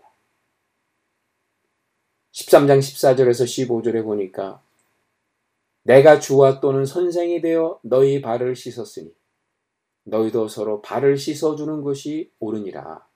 13장 2.33 2.79
14절에서 2.79 3.47
15절에 3.47 4.05
보니까 4.05 4.61
내가 5.85 6.21
주와 6.21 6.61
또는 6.61 6.85
선생이 6.85 7.41
되어 7.41 7.81
너희 7.81 8.21
발을 8.21 8.55
씻었으니 8.55 9.15
너희도 10.03 10.49
서로 10.49 10.83
발을 10.83 11.17
씻어주는 11.17 11.81
것이 11.81 12.31
옳으니라. 12.39 13.07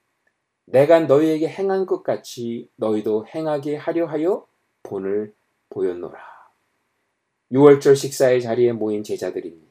내가 0.71 1.01
너희에게 1.01 1.49
행한 1.49 1.87
것 1.87 2.03
같이 2.03 2.69
너희도 2.77 3.27
행하게 3.27 3.77
하려 3.77 4.07
하여 4.07 4.47
본을 4.83 5.33
보였노라. 5.71 6.19
6월절 7.53 7.97
식사의 7.97 8.43
자리에 8.43 8.73
모인 8.73 9.03
제자들입니다. 9.03 9.69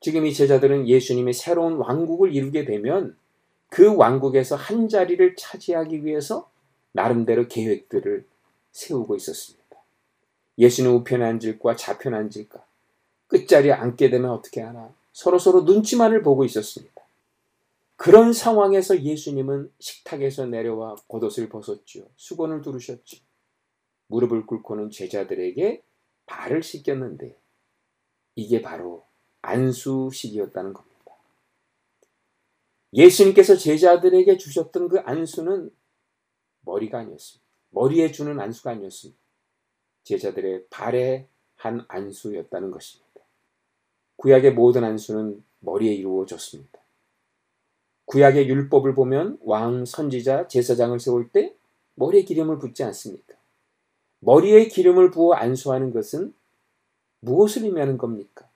지금 0.00 0.24
이 0.24 0.32
제자들은 0.32 0.88
예수님의 0.88 1.34
새로운 1.34 1.74
왕국을 1.74 2.34
이루게 2.34 2.64
되면 2.64 3.16
그 3.68 3.94
왕국에서 3.94 4.56
한 4.56 4.88
자리를 4.88 5.36
차지하기 5.36 6.04
위해서 6.04 6.48
나름대로 6.92 7.46
계획들을 7.48 8.24
세우고 8.72 9.16
있었습니다. 9.16 9.64
예수는 10.58 10.90
우편에 10.92 11.24
앉을까 11.24 11.76
좌편에 11.76 12.16
앉을까 12.16 12.64
끝자리에 13.26 13.72
앉게 13.72 14.08
되면 14.08 14.30
어떻게 14.30 14.62
하나 14.62 14.88
서로서로 15.12 15.62
눈치만을 15.62 16.22
보고 16.22 16.44
있었습니다. 16.44 16.95
그런 17.96 18.32
상황에서 18.32 19.02
예수님은 19.02 19.72
식탁에서 19.80 20.46
내려와 20.46 20.96
겉옷을 21.08 21.48
벗었지요. 21.48 22.04
수건을 22.16 22.62
두르셨지. 22.62 23.22
무릎을 24.08 24.46
꿇고는 24.46 24.90
제자들에게 24.90 25.82
발을 26.26 26.62
씻겼는데 26.62 27.38
이게 28.34 28.62
바로 28.62 29.06
안수식이었다는 29.42 30.72
겁니다. 30.72 30.96
예수님께서 32.92 33.56
제자들에게 33.56 34.36
주셨던 34.36 34.88
그 34.88 35.00
안수는 35.00 35.70
머리가 36.60 36.98
아니었습니다. 36.98 37.46
머리에 37.70 38.12
주는 38.12 38.38
안수가 38.38 38.70
아니었습니다. 38.72 39.20
제자들의 40.04 40.66
발에 40.70 41.28
한 41.56 41.84
안수였다는 41.88 42.70
것입니다. 42.70 43.20
구약의 44.16 44.54
모든 44.54 44.84
안수는 44.84 45.44
머리에 45.60 45.94
이루어졌습니다. 45.94 46.75
구약의 48.06 48.48
율법을 48.48 48.94
보면 48.94 49.38
왕, 49.42 49.84
선지자, 49.84 50.48
제사장을 50.48 50.98
세울 51.00 51.28
때 51.28 51.54
머리에 51.94 52.22
기름을 52.22 52.58
붓지 52.58 52.84
않습니까? 52.84 53.34
머리에 54.20 54.68
기름을 54.68 55.10
부어 55.10 55.34
안수하는 55.34 55.92
것은 55.92 56.34
무엇을 57.20 57.64
의미하는 57.64 57.98
겁니까? 57.98 58.48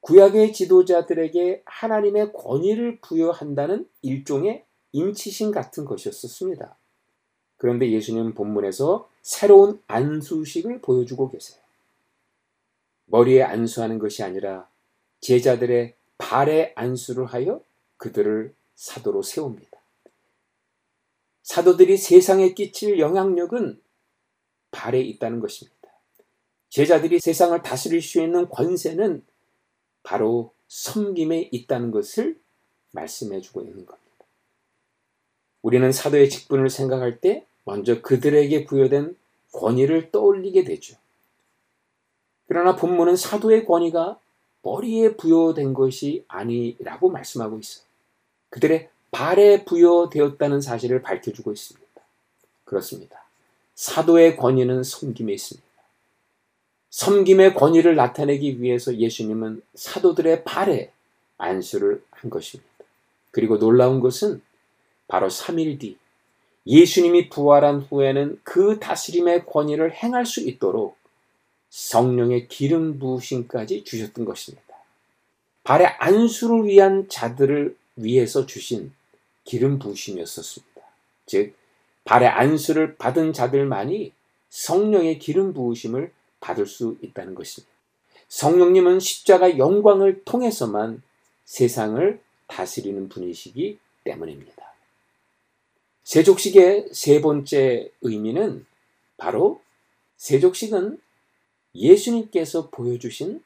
구약의 0.00 0.52
지도자들에게 0.52 1.62
하나님의 1.64 2.32
권위를 2.32 2.98
부여한다는 3.00 3.88
일종의 4.02 4.64
인치신 4.92 5.50
같은 5.50 5.84
것이었습니다. 5.84 6.76
그런데 7.56 7.90
예수님 7.90 8.34
본문에서 8.34 9.08
새로운 9.22 9.80
안수식을 9.86 10.80
보여주고 10.80 11.30
계세요. 11.30 11.58
머리에 13.06 13.42
안수하는 13.42 13.98
것이 13.98 14.22
아니라 14.22 14.68
제자들의 15.20 15.94
발에 16.18 16.72
안수를 16.76 17.24
하여 17.26 17.62
그들을 17.96 18.52
사도로 18.74 19.22
세웁니다. 19.22 19.78
사도들이 21.42 21.96
세상에 21.96 22.54
끼칠 22.54 22.98
영향력은 22.98 23.80
발에 24.70 25.00
있다는 25.00 25.40
것입니다. 25.40 25.74
제자들이 26.70 27.20
세상을 27.20 27.60
다스릴 27.62 28.02
수 28.02 28.20
있는 28.20 28.48
권세는 28.48 29.22
바로 30.02 30.52
섬김에 30.68 31.50
있다는 31.52 31.90
것을 31.90 32.38
말씀해 32.92 33.40
주고 33.40 33.60
있는 33.60 33.86
겁니다. 33.86 34.04
우리는 35.62 35.92
사도의 35.92 36.28
직분을 36.30 36.68
생각할 36.68 37.20
때 37.20 37.46
먼저 37.64 38.02
그들에게 38.02 38.64
부여된 38.64 39.16
권위를 39.52 40.10
떠올리게 40.10 40.64
되죠. 40.64 40.96
그러나 42.46 42.76
본문은 42.76 43.16
사도의 43.16 43.64
권위가 43.64 44.18
머리에 44.62 45.16
부여된 45.16 45.74
것이 45.74 46.24
아니라고 46.28 47.10
말씀하고 47.10 47.58
있어요. 47.58 47.84
그들의 48.54 48.88
발에 49.10 49.64
부여되었다는 49.64 50.60
사실을 50.60 51.02
밝혀주고 51.02 51.50
있습니다. 51.50 52.00
그렇습니다. 52.62 53.24
사도의 53.74 54.36
권위는 54.36 54.84
섬김에 54.84 55.32
있습니다. 55.32 55.66
섬김의 56.90 57.54
권위를 57.54 57.96
나타내기 57.96 58.62
위해서 58.62 58.96
예수님은 58.96 59.60
사도들의 59.74 60.44
발에 60.44 60.92
안수를 61.36 62.04
한 62.12 62.30
것입니다. 62.30 62.70
그리고 63.32 63.58
놀라운 63.58 63.98
것은 63.98 64.40
바로 65.08 65.26
3일 65.26 65.80
뒤 65.80 65.98
예수님이 66.64 67.30
부활한 67.30 67.80
후에는 67.80 68.40
그 68.44 68.78
다스림의 68.78 69.46
권위를 69.46 69.92
행할 69.92 70.26
수 70.26 70.40
있도록 70.40 70.96
성령의 71.70 72.46
기름 72.46 73.00
부으심까지 73.00 73.82
주셨던 73.82 74.24
것입니다. 74.24 74.62
발의 75.64 75.88
안수를 75.98 76.66
위한 76.66 77.08
자들을 77.08 77.76
위해서 77.96 78.46
주신 78.46 78.92
기름 79.44 79.78
부으심이었었습니다. 79.78 80.82
즉 81.26 81.54
발의 82.04 82.28
안수를 82.28 82.96
받은 82.96 83.32
자들만이 83.32 84.12
성령의 84.50 85.18
기름 85.18 85.52
부으심을 85.52 86.12
받을 86.40 86.66
수 86.66 86.96
있다는 87.02 87.34
것입니다. 87.34 87.72
성령님은 88.28 89.00
십자가 89.00 89.58
영광을 89.58 90.22
통해서만 90.24 91.02
세상을 91.44 92.20
다스리는 92.46 93.08
분이시기 93.08 93.78
때문입니다. 94.04 94.74
세족식의 96.04 96.88
세 96.92 97.20
번째 97.20 97.90
의미는 98.02 98.66
바로 99.16 99.62
세족식은 100.18 101.00
예수님께서 101.74 102.68
보여주신 102.70 103.42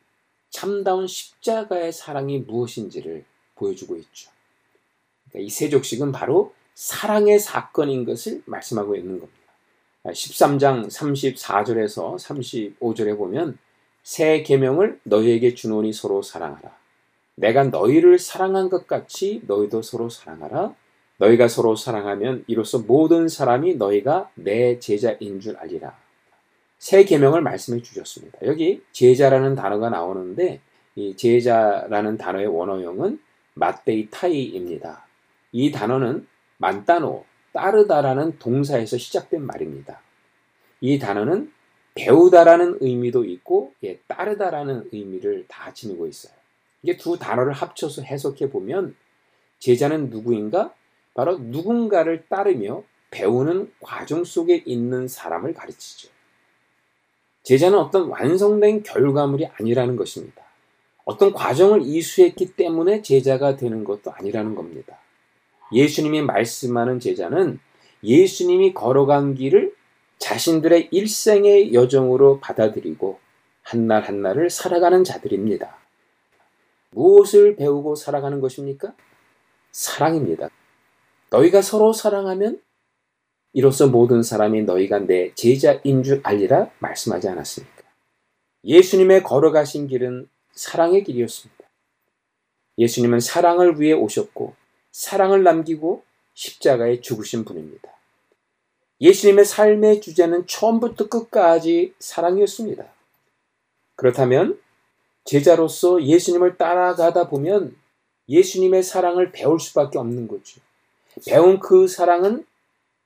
참다운 0.51 1.07
십자가의 1.07 1.93
사랑이 1.93 2.39
무엇인지를 2.41 3.25
보여주고 3.55 3.97
있죠. 3.97 4.31
그러니까 5.31 5.47
이 5.47 5.51
세족식은 5.51 6.13
바로 6.13 6.55
사랑의 6.75 7.39
사건인 7.39 8.05
것을 8.05 8.43
말씀하고 8.47 8.95
있는 8.95 9.19
겁니다. 9.19 9.39
13장 10.05 10.87
34절에서 10.87 12.19
35절에 12.19 13.17
보면 13.17 13.59
새 14.03 14.43
계명을 14.43 15.01
너희에게 15.03 15.55
주노니 15.55 15.93
서로 15.93 16.23
사랑하라. 16.23 16.71
내가 17.35 17.65
너희를 17.65 18.19
사랑한 18.19 18.69
것 18.69 18.87
같이 18.87 19.43
너희도 19.47 19.83
서로 19.83 20.09
사랑하라. 20.09 20.75
너희가 21.19 21.49
서로 21.49 21.77
사랑하면 21.77 22.45
이로써 22.47 22.79
모든 22.79 23.29
사람이 23.29 23.75
너희가 23.75 24.31
내 24.35 24.79
제자인 24.79 25.41
줄 25.41 25.57
알리라. 25.57 25.97
새 26.79 27.05
계명을 27.05 27.43
말씀해 27.43 27.83
주셨습니다. 27.83 28.39
여기 28.45 28.83
제자라는 28.93 29.57
단어가 29.57 29.91
나오는데 29.91 30.61
이 30.95 31.17
제자라는 31.17 32.19
단어의 32.19 32.47
원어형은 32.47 33.21
마테이 33.55 34.11
타이입니다. 34.11 35.08
이 35.53 35.71
단어는 35.71 36.27
만따노 36.59 37.25
따르다라는 37.53 38.39
동사에서 38.39 38.99
시작된 38.99 39.45
말입니다. 39.45 40.01
이 40.81 40.99
단어는 40.99 41.53
배우다라는 41.95 42.79
의미도 42.81 43.25
있고 43.25 43.73
예, 43.83 43.99
따르다라는 44.07 44.91
의미를 44.93 45.47
다 45.49 45.73
지니고 45.73 46.07
있어요. 46.07 46.33
이게 46.83 46.97
두 46.97 47.19
단어를 47.19 47.53
합쳐서 47.53 48.03
해석해 48.03 48.51
보면 48.51 48.95
제자는 49.59 50.11
누구인가? 50.11 50.73
바로 51.15 51.39
누군가를 51.39 52.27
따르며 52.29 52.85
배우는 53.11 53.73
과정 53.81 54.23
속에 54.23 54.63
있는 54.65 55.09
사람을 55.09 55.55
가르치죠. 55.55 56.11
제자는 57.43 57.79
어떤 57.79 58.09
완성된 58.09 58.85
결과물이 58.85 59.47
아니라는 59.47 59.97
것입니다. 59.97 60.45
어떤 61.05 61.33
과정을 61.33 61.83
이수했기 61.83 62.55
때문에 62.55 63.03
제자가 63.03 63.57
되는 63.57 63.83
것도 63.83 64.13
아니라는 64.13 64.55
겁니다. 64.55 64.99
예수님이 65.73 66.23
말씀하는 66.23 67.01
제자는 67.01 67.59
예수님이 68.03 68.75
걸어간 68.75 69.35
길을 69.35 69.75
자신들의 70.19 70.89
일생의 70.91 71.75
여정으로 71.75 72.41
받아들이고 72.41 73.19
한날 73.63 74.03
한날을 74.03 74.51
살아가는 74.51 75.05
자들입니다. 75.05 75.77
무엇을 76.91 77.57
배우고 77.57 77.95
살아가는 77.95 78.41
것입니까? 78.41 78.95
사랑입니다. 79.73 80.49
너희가 81.31 81.63
서로 81.63 81.93
사랑하면 81.93 82.61
이로써 83.53 83.87
모든 83.87 84.23
사람이 84.23 84.63
너희가 84.63 85.01
내 85.01 85.33
제자인 85.35 86.03
줄 86.03 86.21
알리라 86.23 86.71
말씀하지 86.79 87.29
않았습니까? 87.29 87.83
예수님의 88.65 89.23
걸어가신 89.23 89.87
길은 89.89 90.29
사랑의 90.53 91.05
길이었습니다. 91.05 91.65
예수님은 92.79 93.21
사랑을 93.21 93.81
위해 93.81 93.93
오셨고 93.93 94.55
사랑을 94.99 95.45
남기고 95.45 96.03
십자가에 96.35 97.01
죽으신 97.01 97.45
분입니다. 97.45 97.89
예수님의 99.01 99.45
삶의 99.45 100.01
주제는 100.01 100.49
처음부터 100.49 101.09
끝까지 101.09 101.95
사랑이었습니다. 102.01 102.85
그렇다면 103.95 104.61
제자로서 105.25 106.03
예수님을 106.03 106.57
따라가다 106.57 107.29
보면 107.29 107.77
예수님의 108.29 108.83
사랑을 108.83 109.31
배울 109.31 109.61
수밖에 109.61 109.99
없는 109.99 110.27
거죠. 110.27 110.61
배운 111.29 111.61
그 111.61 111.87
사랑은 111.87 112.45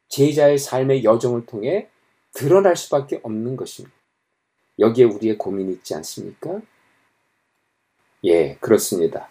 제자의 0.09 0.57
삶의 0.57 1.05
여정을 1.05 1.45
통해 1.45 1.89
드러날 2.33 2.75
수밖에 2.75 3.21
없는 3.23 3.57
것입니다. 3.57 3.95
여기에 4.79 5.05
우리의 5.05 5.37
고민이 5.37 5.75
있지 5.75 5.95
않습니까? 5.95 6.63
예, 8.25 8.57
그렇습니다. 8.61 9.29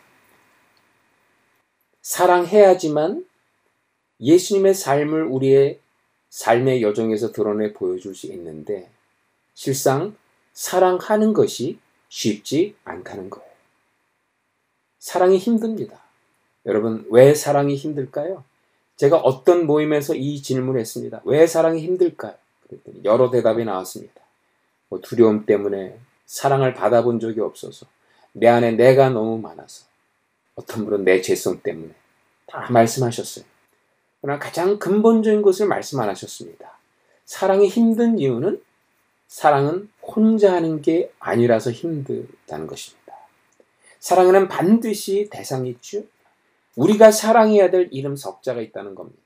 사랑해야지만 2.11 3.25
예수님의 4.19 4.73
삶을 4.73 5.23
우리의 5.23 5.79
삶의 6.29 6.83
여정에서 6.83 7.31
드러내 7.31 7.71
보여줄 7.71 8.15
수 8.15 8.27
있는데 8.27 8.89
실상 9.53 10.13
사랑하는 10.51 11.31
것이 11.31 11.79
쉽지 12.09 12.75
않다는 12.83 13.29
거예요. 13.29 13.49
사랑이 14.99 15.37
힘듭니다. 15.37 16.03
여러분, 16.65 17.07
왜 17.11 17.33
사랑이 17.33 17.75
힘들까요? 17.77 18.43
제가 18.97 19.15
어떤 19.15 19.65
모임에서 19.65 20.13
이 20.13 20.41
질문을 20.41 20.81
했습니다. 20.81 21.21
왜 21.23 21.47
사랑이 21.47 21.81
힘들까요? 21.81 22.35
그랬더니 22.67 23.05
여러 23.05 23.31
대답이 23.31 23.63
나왔습니다. 23.63 24.21
뭐 24.89 24.99
두려움 24.99 25.45
때문에 25.45 25.97
사랑을 26.25 26.73
받아본 26.73 27.21
적이 27.21 27.39
없어서 27.39 27.85
내 28.33 28.47
안에 28.47 28.71
내가 28.71 29.09
너무 29.09 29.37
많아서 29.37 29.85
어떤 30.55 30.83
분은 30.83 31.05
내 31.05 31.21
죄성 31.21 31.61
때문에 31.61 32.00
다 32.51 32.67
말씀하셨어요. 32.69 33.45
그러나 34.19 34.39
가장 34.39 34.77
근본적인 34.77 35.41
것을 35.41 35.67
말씀 35.67 35.99
안 35.99 36.09
하셨습니다. 36.09 36.77
사랑이 37.25 37.67
힘든 37.69 38.19
이유는 38.19 38.61
사랑은 39.27 39.89
혼자 40.01 40.53
하는 40.53 40.81
게 40.81 41.11
아니라서 41.19 41.71
힘들다는 41.71 42.67
것입니다. 42.67 43.15
사랑에는 43.99 44.47
반드시 44.49 45.29
대상이 45.31 45.69
있죠. 45.69 46.03
우리가 46.75 47.11
사랑해야 47.11 47.69
될 47.69 47.87
이름 47.91 48.15
석자가 48.15 48.61
있다는 48.61 48.95
겁니다. 48.95 49.21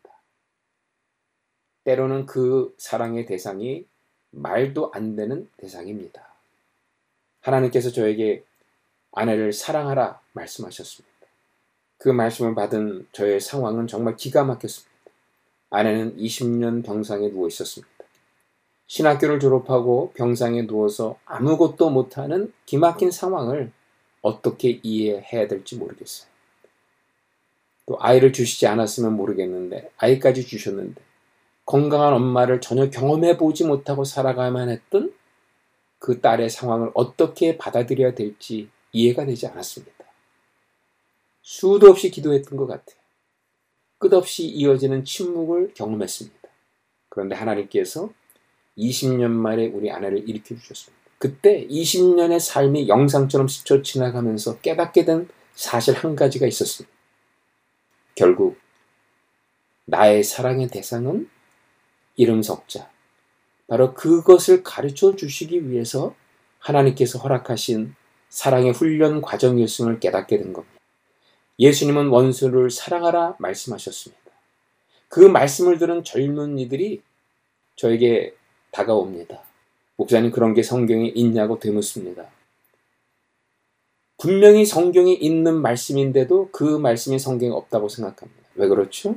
때로는 1.84 2.26
그 2.26 2.74
사랑의 2.78 3.26
대상이 3.26 3.86
말도 4.32 4.92
안 4.94 5.16
되는 5.16 5.50
대상입니다. 5.58 6.28
하나님께서 7.42 7.92
저에게 7.92 8.44
아내를 9.12 9.54
사랑하라 9.54 10.20
말씀하셨습니다. 10.34 11.15
그 12.06 12.12
말씀을 12.12 12.54
받은 12.54 13.08
저의 13.14 13.42
상황은 13.42 13.88
정말 13.88 14.16
기가 14.16 14.44
막혔습니다. 14.44 14.92
아내는 15.72 16.16
20년 16.18 16.86
병상에 16.86 17.32
누워 17.32 17.48
있었습니다. 17.48 17.92
신학교를 18.86 19.40
졸업하고 19.40 20.12
병상에 20.14 20.68
누워서 20.68 21.18
아무것도 21.26 21.90
못하는 21.90 22.54
기막힌 22.68 23.10
상황을 23.10 23.72
어떻게 24.22 24.80
이해해야 24.84 25.48
될지 25.48 25.78
모르겠어요. 25.78 26.30
또 27.88 27.98
아이를 28.00 28.32
주시지 28.34 28.68
않았으면 28.68 29.14
모르겠는데 29.14 29.90
아이까지 29.98 30.46
주셨는데 30.46 31.02
건강한 31.66 32.14
엄마를 32.14 32.62
전혀 32.62 32.92
경험해 32.92 33.38
보지 33.38 33.66
못하고 33.66 34.04
살아가야만 34.04 34.70
했던 34.70 35.12
그 35.98 36.22
딸의 36.22 36.52
상황을 36.52 36.92
어떻게 36.94 37.58
받아들여야 37.58 38.14
될지 38.14 38.70
이해가 38.92 39.26
되지 39.26 39.48
않았습니다. 39.48 39.95
수도 41.48 41.92
없이 41.92 42.10
기도했던 42.10 42.58
것 42.58 42.66
같아요. 42.66 42.98
끝없이 44.00 44.48
이어지는 44.48 45.06
침묵을 45.06 45.76
경험했습니다. 45.76 46.50
그런데 47.08 47.36
하나님께서 47.36 48.10
20년 48.76 49.30
만에 49.30 49.68
우리 49.68 49.92
아내를 49.92 50.28
일으켜 50.28 50.56
주셨습니다. 50.56 51.00
그때 51.20 51.68
20년의 51.68 52.40
삶이 52.40 52.88
영상처럼 52.88 53.48
스쳐 53.48 53.84
지나가면서 53.84 54.60
깨닫게 54.62 55.06
된 55.06 55.30
사실 55.54 55.94
한 55.94 56.16
가지가 56.16 56.48
있었습니다. 56.48 56.92
결국 58.16 58.58
나의 59.86 60.24
사랑의 60.24 60.70
대상은 60.70 61.30
이름 62.16 62.42
석자. 62.42 62.90
바로 63.68 63.94
그것을 63.94 64.64
가르쳐 64.64 65.16
주시기 65.16 65.70
위해서 65.70 66.16
하나님께서 66.58 67.20
허락하신 67.20 67.94
사랑의 68.30 68.72
훈련 68.72 69.22
과정이었음을 69.22 70.00
깨닫게 70.00 70.40
된 70.40 70.52
겁니다. 70.52 70.75
예수님은 71.60 72.08
원수를 72.08 72.70
사랑하라 72.70 73.36
말씀하셨습니다. 73.40 74.24
그 75.08 75.20
말씀을 75.20 75.78
들은 75.78 76.04
젊은 76.04 76.60
이들이 76.60 77.02
저에게 77.76 78.36
다가옵니다. 78.72 79.42
목사님 79.98 80.32
그런 80.32 80.54
게 80.54 80.64
성경에 80.64 81.08
있냐고 81.16 81.60
되묻습니다. 81.60 82.30
분명히 84.18 84.66
성경에 84.66 85.14
있는 85.14 85.62
말씀인데도 85.62 86.50
그 86.52 86.64
말씀이 86.64 87.20
성경에 87.20 87.52
없다고 87.52 87.90
생각합니다. 87.90 88.50
왜 88.56 88.68
그렇죠? 88.68 89.16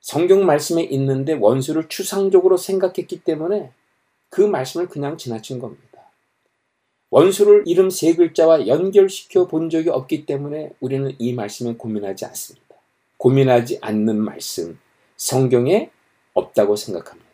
성경 0.00 0.46
말씀에 0.46 0.82
있는데 0.84 1.32
원수를 1.32 1.88
추상적으로 1.88 2.56
생각했기 2.56 3.20
때문에 3.24 3.72
그 4.30 4.40
말씀을 4.40 4.88
그냥 4.88 5.16
지나친 5.16 5.58
겁니다. 5.58 5.87
원수를 7.10 7.64
이름 7.66 7.88
세 7.90 8.14
글자와 8.14 8.66
연결시켜 8.66 9.46
본 9.46 9.70
적이 9.70 9.90
없기 9.90 10.26
때문에 10.26 10.72
우리는 10.80 11.14
이 11.18 11.32
말씀에 11.32 11.74
고민하지 11.74 12.26
않습니다. 12.26 12.76
고민하지 13.16 13.78
않는 13.80 14.16
말씀, 14.16 14.78
성경에 15.16 15.90
없다고 16.34 16.76
생각합니다. 16.76 17.28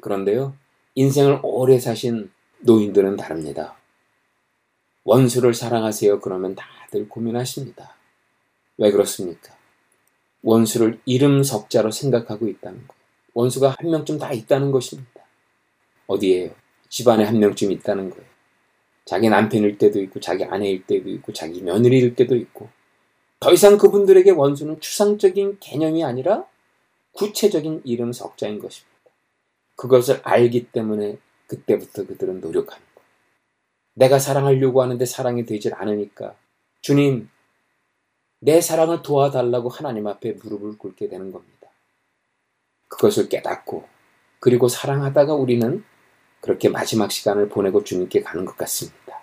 그런데요, 0.00 0.54
인생을 0.94 1.40
오래 1.42 1.78
사신 1.78 2.30
노인들은 2.60 3.16
다릅니다. 3.16 3.76
원수를 5.02 5.52
사랑하세요. 5.52 6.20
그러면 6.20 6.54
다들 6.54 7.08
고민하십니다. 7.08 7.96
왜 8.78 8.90
그렇습니까? 8.90 9.54
원수를 10.42 11.00
이름 11.04 11.42
석자로 11.42 11.90
생각하고 11.90 12.48
있다는 12.48 12.86
것. 12.86 12.94
원수가 13.34 13.76
한 13.78 13.90
명쯤 13.90 14.18
다 14.18 14.32
있다는 14.32 14.70
것입니다. 14.70 15.22
어디에요? 16.06 16.50
집안에 16.88 17.24
한 17.24 17.38
명쯤 17.38 17.72
있다는 17.72 18.10
거예요. 18.10 18.33
자기 19.04 19.28
남편일 19.28 19.78
때도 19.78 20.00
있고, 20.02 20.20
자기 20.20 20.44
아내일 20.44 20.84
때도 20.86 21.08
있고, 21.10 21.32
자기 21.32 21.62
며느리일 21.62 22.14
때도 22.14 22.36
있고. 22.36 22.68
더 23.40 23.52
이상 23.52 23.76
그분들에게 23.76 24.30
원수는 24.30 24.80
추상적인 24.80 25.58
개념이 25.60 26.02
아니라 26.04 26.46
구체적인 27.12 27.82
이름 27.84 28.12
석자인 28.12 28.58
것입니다. 28.58 28.94
그것을 29.76 30.20
알기 30.22 30.68
때문에 30.72 31.18
그때부터 31.46 32.06
그들은 32.06 32.40
노력하는 32.40 32.82
거예요. 32.94 33.08
내가 33.94 34.18
사랑하려고 34.18 34.82
하는데 34.82 35.04
사랑이 35.04 35.44
되질 35.44 35.74
않으니까 35.74 36.34
주님, 36.80 37.28
내 38.40 38.60
사랑을 38.60 39.02
도와달라고 39.02 39.68
하나님 39.68 40.06
앞에 40.06 40.32
무릎을 40.32 40.78
꿇게 40.78 41.08
되는 41.08 41.32
겁니다. 41.32 41.68
그것을 42.88 43.28
깨닫고 43.28 43.86
그리고 44.38 44.68
사랑하다가 44.68 45.34
우리는 45.34 45.84
그렇게 46.44 46.68
마지막 46.68 47.10
시간을 47.10 47.48
보내고 47.48 47.84
주님께 47.84 48.22
가는 48.22 48.44
것 48.44 48.54
같습니다. 48.58 49.18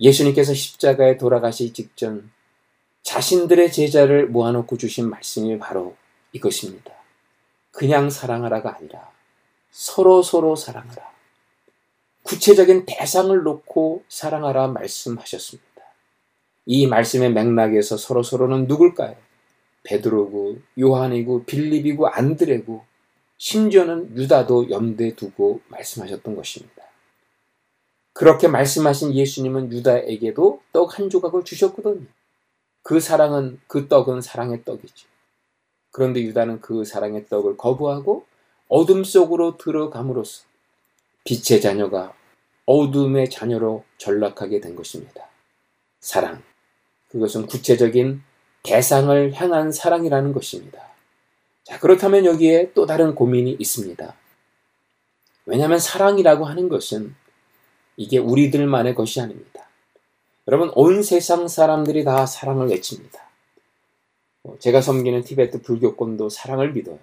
예수님께서 0.00 0.52
십자가에 0.52 1.16
돌아가시기 1.16 1.72
직전 1.72 2.28
자신들의 3.04 3.70
제자를 3.70 4.26
모아놓고 4.26 4.78
주신 4.78 5.08
말씀이 5.08 5.60
바로 5.60 5.94
이것입니다. 6.32 6.90
그냥 7.70 8.10
사랑하라가 8.10 8.76
아니라 8.76 9.12
서로 9.70 10.24
서로 10.24 10.56
사랑하라. 10.56 11.08
구체적인 12.24 12.86
대상을 12.86 13.40
놓고 13.40 14.02
사랑하라 14.08 14.66
말씀하셨습니다. 14.66 15.68
이 16.66 16.88
말씀의 16.88 17.30
맥락에서 17.30 17.96
서로 17.96 18.24
서로는 18.24 18.66
누굴까요? 18.66 19.14
베드로고 19.84 20.58
요한이고 20.80 21.44
빌립이고 21.44 22.08
안드레고 22.08 22.84
심지어는 23.38 24.16
유다도 24.16 24.70
염두에 24.70 25.14
두고 25.14 25.60
말씀하셨던 25.68 26.36
것입니다. 26.36 26.82
그렇게 28.12 28.48
말씀하신 28.48 29.14
예수님은 29.14 29.72
유다에게도 29.72 30.60
떡 30.72 30.98
한 30.98 31.08
조각을 31.08 31.44
주셨거든요. 31.44 32.06
그 32.82 33.00
사랑은 33.00 33.60
그 33.68 33.86
떡은 33.88 34.20
사랑의 34.22 34.64
떡이죠. 34.64 35.06
그런데 35.92 36.20
유다는 36.22 36.60
그 36.60 36.84
사랑의 36.84 37.28
떡을 37.28 37.56
거부하고 37.56 38.26
어둠 38.68 39.04
속으로 39.04 39.56
들어감으로써 39.56 40.44
빛의 41.24 41.60
자녀가 41.60 42.14
어둠의 42.66 43.30
자녀로 43.30 43.84
전락하게 43.98 44.60
된 44.60 44.74
것입니다. 44.74 45.28
사랑. 46.00 46.42
그것은 47.08 47.46
구체적인 47.46 48.22
대상을 48.62 49.32
향한 49.34 49.72
사랑이라는 49.72 50.32
것입니다. 50.32 50.87
자, 51.68 51.78
그렇다면 51.78 52.24
여기에 52.24 52.72
또 52.72 52.86
다른 52.86 53.14
고민이 53.14 53.54
있습니다. 53.58 54.14
왜냐하면 55.44 55.78
사랑이라고 55.78 56.46
하는 56.46 56.70
것은 56.70 57.14
이게 57.98 58.16
우리들만의 58.16 58.94
것이 58.94 59.20
아닙니다. 59.20 59.68
여러분, 60.46 60.72
온 60.74 61.02
세상 61.02 61.46
사람들이 61.46 62.04
다 62.04 62.24
사랑을 62.24 62.68
외칩니다. 62.68 63.22
뭐, 64.44 64.58
제가 64.58 64.80
섬기는 64.80 65.24
티베트 65.24 65.60
불교권도 65.60 66.30
사랑을 66.30 66.72
믿어요. 66.72 66.98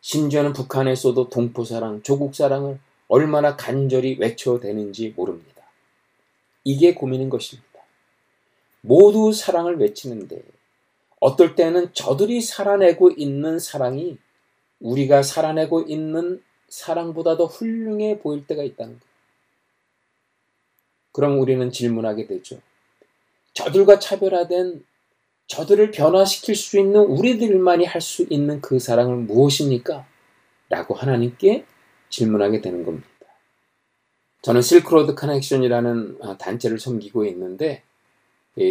심지어는 0.00 0.54
북한에서도 0.54 1.28
동포사랑, 1.28 2.02
조국사랑을 2.02 2.78
얼마나 3.06 3.54
간절히 3.54 4.16
외쳐대는지 4.18 5.12
모릅니다. 5.14 5.62
이게 6.64 6.94
고민인 6.94 7.28
것입니다. 7.28 7.80
모두 8.80 9.34
사랑을 9.34 9.78
외치는데 9.78 10.42
어떨 11.22 11.54
때는 11.54 11.94
저들이 11.94 12.40
살아내고 12.40 13.12
있는 13.12 13.60
사랑이 13.60 14.18
우리가 14.80 15.22
살아내고 15.22 15.82
있는 15.82 16.42
사랑보다 16.68 17.36
더 17.36 17.46
훌륭해 17.46 18.18
보일 18.18 18.44
때가 18.44 18.64
있다는 18.64 18.98
거예요. 18.98 19.12
그럼 21.12 21.38
우리는 21.38 21.70
질문하게 21.70 22.26
되죠. 22.26 22.60
저들과 23.54 24.00
차별화된 24.00 24.84
저들을 25.46 25.92
변화시킬 25.92 26.56
수 26.56 26.76
있는 26.80 27.02
우리들만이 27.02 27.84
할 27.84 28.00
수 28.00 28.26
있는 28.28 28.60
그 28.60 28.80
사랑은 28.80 29.28
무엇입니까? 29.28 30.04
라고 30.70 30.94
하나님께 30.94 31.66
질문하게 32.08 32.62
되는 32.62 32.84
겁니다. 32.84 33.06
저는 34.40 34.60
실크로드 34.60 35.14
커넥션이라는 35.14 36.18
아, 36.22 36.36
단체를 36.36 36.80
섬기고 36.80 37.26
있는데 37.26 37.84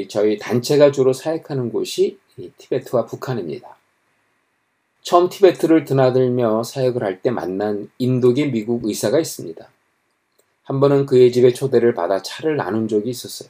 저희 0.09 0.37
단체가 0.37 0.91
주로 0.91 1.13
사역하는 1.13 1.71
곳이 1.71 2.19
티베트와 2.57 3.05
북한입니다. 3.05 3.77
처음 5.01 5.29
티베트를 5.29 5.85
드나들며 5.85 6.63
사역을 6.63 7.03
할 7.03 7.21
때 7.21 7.31
만난 7.31 7.89
인도계 7.97 8.47
미국 8.47 8.85
의사가 8.85 9.19
있습니다. 9.19 9.67
한 10.63 10.79
번은 10.79 11.05
그의 11.05 11.31
집에 11.31 11.53
초대를 11.53 11.93
받아 11.93 12.21
차를 12.21 12.55
나눈 12.55 12.87
적이 12.87 13.09
있었어요. 13.09 13.49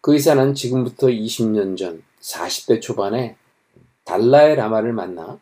그 0.00 0.12
의사는 0.14 0.54
지금부터 0.54 1.06
20년 1.06 1.76
전 1.76 2.02
40대 2.20 2.80
초반에 2.82 3.36
달라의 4.04 4.56
라마를 4.56 4.92
만나 4.92 5.38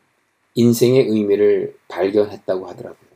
인생의 0.55 1.07
의미를 1.09 1.77
발견했다고 1.89 2.69
하더라고요. 2.69 3.11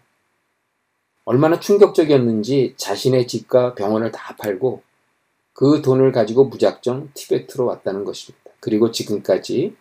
얼마나 1.25 1.61
충격적이었는지 1.61 2.75
자신의 2.77 3.27
집과 3.27 3.75
병원을 3.75 4.11
다 4.11 4.37
팔고 4.37 4.83
그 5.53 5.83
돈을 5.83 6.13
가지고 6.13 6.47
무작정 6.47 7.11
티베트로 7.15 7.65
왔다는 7.67 8.05
것입니다. 8.05 8.46
그리고 8.67 8.91
지금까지 8.91 9.77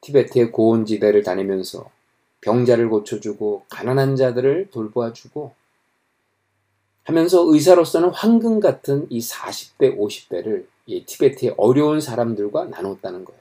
티베트의 0.00 0.50
고온지대를 0.50 1.22
다니면서 1.22 1.90
병자를 2.40 2.88
고쳐주고 2.88 3.66
가난한 3.68 4.16
자들을 4.16 4.70
돌보아주고 4.70 5.52
하면서 7.04 7.44
의사로서는 7.46 8.08
황금 8.08 8.58
같은 8.58 9.06
이 9.10 9.20
40대, 9.20 9.98
50대를 9.98 10.64
이 10.86 11.04
티베트의 11.04 11.56
어려운 11.58 12.00
사람들과 12.00 12.64
나눴다는 12.64 13.26
거예요. 13.26 13.40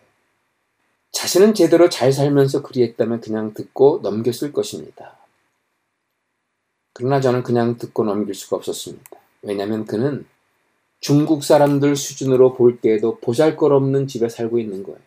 자신은 1.13 1.53
제대로 1.53 1.87
잘 1.87 2.11
살면서 2.11 2.61
그리했다면 2.61 3.21
그냥 3.21 3.53
듣고 3.53 4.01
넘겼을 4.03 4.51
것입니다. 4.51 5.17
그러나 6.91 7.21
저는 7.21 7.43
그냥 7.43 7.77
듣고 7.77 8.03
넘길 8.03 8.35
수가 8.35 8.57
없었습니다. 8.57 9.09
왜냐하면 9.41 9.85
그는 9.85 10.25
중국 11.05 11.43
사람들 11.43 11.95
수준으로 11.95 12.55
볼 12.55 12.81
때에도 12.81 13.19
보잘 13.19 13.55
것 13.57 13.71
없는 13.71 14.07
집에 14.07 14.27
살고 14.27 14.57
있는 14.57 14.81
거예요. 14.81 14.97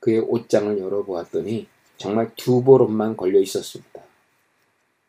그의 0.00 0.20
옷장을 0.20 0.78
열어보았더니 0.78 1.66
정말 1.98 2.30
두 2.36 2.64
보름만 2.64 3.18
걸려 3.18 3.38
있었습니다. 3.40 4.00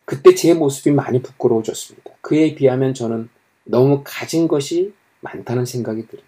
그때 0.04 0.36
제 0.36 0.54
모습이 0.54 0.92
많이 0.92 1.22
부끄러워졌습니다. 1.22 2.12
그에 2.20 2.56
비하면 2.56 2.94
저는 2.94 3.30
너무 3.64 4.02
가진 4.04 4.50
것이 4.50 4.94
많다는 5.22 5.64
생각이 5.64 6.06
들어요. 6.10 6.28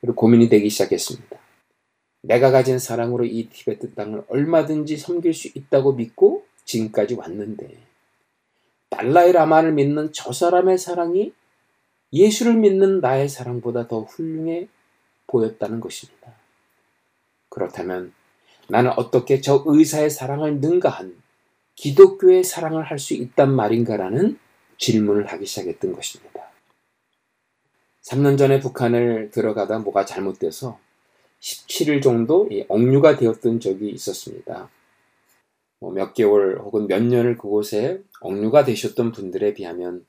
그리고 0.00 0.16
고민이 0.16 0.48
되기 0.48 0.68
시작했습니다. 0.68 1.38
내가 2.22 2.50
가진 2.50 2.80
사랑으로 2.80 3.26
이 3.26 3.48
티베트 3.48 3.94
땅을 3.94 4.24
얼마든지 4.26 4.96
섬길 4.96 5.34
수 5.34 5.46
있다고 5.54 5.92
믿고 5.92 6.44
지금까지 6.64 7.14
왔는데 7.14 7.78
달라이 8.90 9.30
라마를 9.30 9.70
믿는 9.70 10.10
저 10.12 10.32
사람의 10.32 10.78
사랑이 10.78 11.32
예수를 12.12 12.54
믿는 12.54 13.00
나의 13.00 13.28
사랑보다 13.28 13.88
더 13.88 14.02
훌륭해 14.02 14.68
보였다는 15.26 15.80
것입니다. 15.80 16.32
그렇다면 17.48 18.12
나는 18.68 18.90
어떻게 18.96 19.40
저 19.40 19.62
의사의 19.66 20.10
사랑을 20.10 20.60
능가한 20.60 21.16
기독교의 21.74 22.42
사랑을 22.44 22.84
할 22.84 22.98
수 22.98 23.14
있단 23.14 23.54
말인가라는 23.54 24.38
질문을 24.78 25.26
하기 25.26 25.46
시작했던 25.46 25.92
것입니다. 25.92 26.50
3년 28.02 28.38
전에 28.38 28.60
북한을 28.60 29.30
들어가다 29.30 29.78
뭐가 29.80 30.04
잘못돼서 30.04 30.78
17일 31.40 32.02
정도 32.02 32.48
억류가 32.68 33.16
되었던 33.16 33.60
적이 33.60 33.90
있었습니다. 33.90 34.70
뭐몇 35.80 36.14
개월 36.14 36.58
혹은 36.58 36.86
몇 36.86 37.02
년을 37.02 37.36
그곳에 37.36 38.02
억류가 38.20 38.64
되셨던 38.64 39.12
분들에 39.12 39.54
비하면 39.54 40.06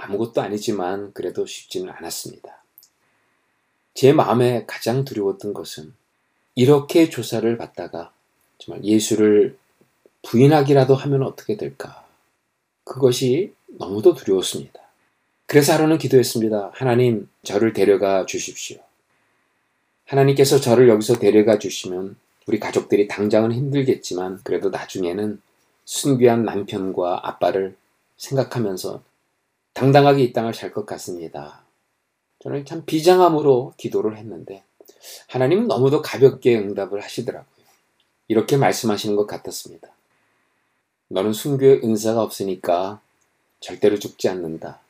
아무것도 0.00 0.40
아니지만 0.40 1.12
그래도 1.12 1.46
쉽지는 1.46 1.92
않았습니다. 1.92 2.62
제 3.94 4.12
마음에 4.12 4.64
가장 4.66 5.04
두려웠던 5.04 5.52
것은 5.52 5.92
이렇게 6.54 7.10
조사를 7.10 7.56
받다가 7.58 8.12
정말 8.58 8.84
예수를 8.84 9.58
부인하기라도 10.22 10.94
하면 10.94 11.22
어떻게 11.22 11.56
될까? 11.56 12.06
그것이 12.84 13.54
너무도 13.68 14.14
두려웠습니다. 14.14 14.80
그래서 15.46 15.72
하루는 15.72 15.98
기도했습니다. 15.98 16.70
하나님, 16.74 17.28
저를 17.42 17.72
데려가 17.72 18.24
주십시오. 18.26 18.78
하나님께서 20.06 20.60
저를 20.60 20.88
여기서 20.88 21.18
데려가 21.18 21.58
주시면 21.58 22.16
우리 22.46 22.58
가족들이 22.58 23.06
당장은 23.06 23.52
힘들겠지만 23.52 24.40
그래도 24.44 24.70
나중에는 24.70 25.40
순귀한 25.84 26.44
남편과 26.44 27.28
아빠를 27.28 27.76
생각하면서 28.16 29.02
당당하게 29.72 30.22
이 30.24 30.32
땅을 30.32 30.54
살 30.54 30.72
것 30.72 30.86
같습니다. 30.86 31.62
저는 32.40 32.64
참 32.64 32.84
비장함으로 32.84 33.74
기도를 33.76 34.16
했는데 34.16 34.62
하나님은 35.28 35.68
너무도 35.68 36.02
가볍게 36.02 36.56
응답을 36.58 37.02
하시더라고요. 37.02 37.50
이렇게 38.28 38.56
말씀하시는 38.56 39.16
것 39.16 39.26
같았습니다. 39.26 39.88
너는 41.08 41.32
순교의 41.32 41.82
은사가 41.84 42.22
없으니까 42.22 43.00
절대로 43.60 43.98
죽지 43.98 44.28
않는다. 44.28 44.80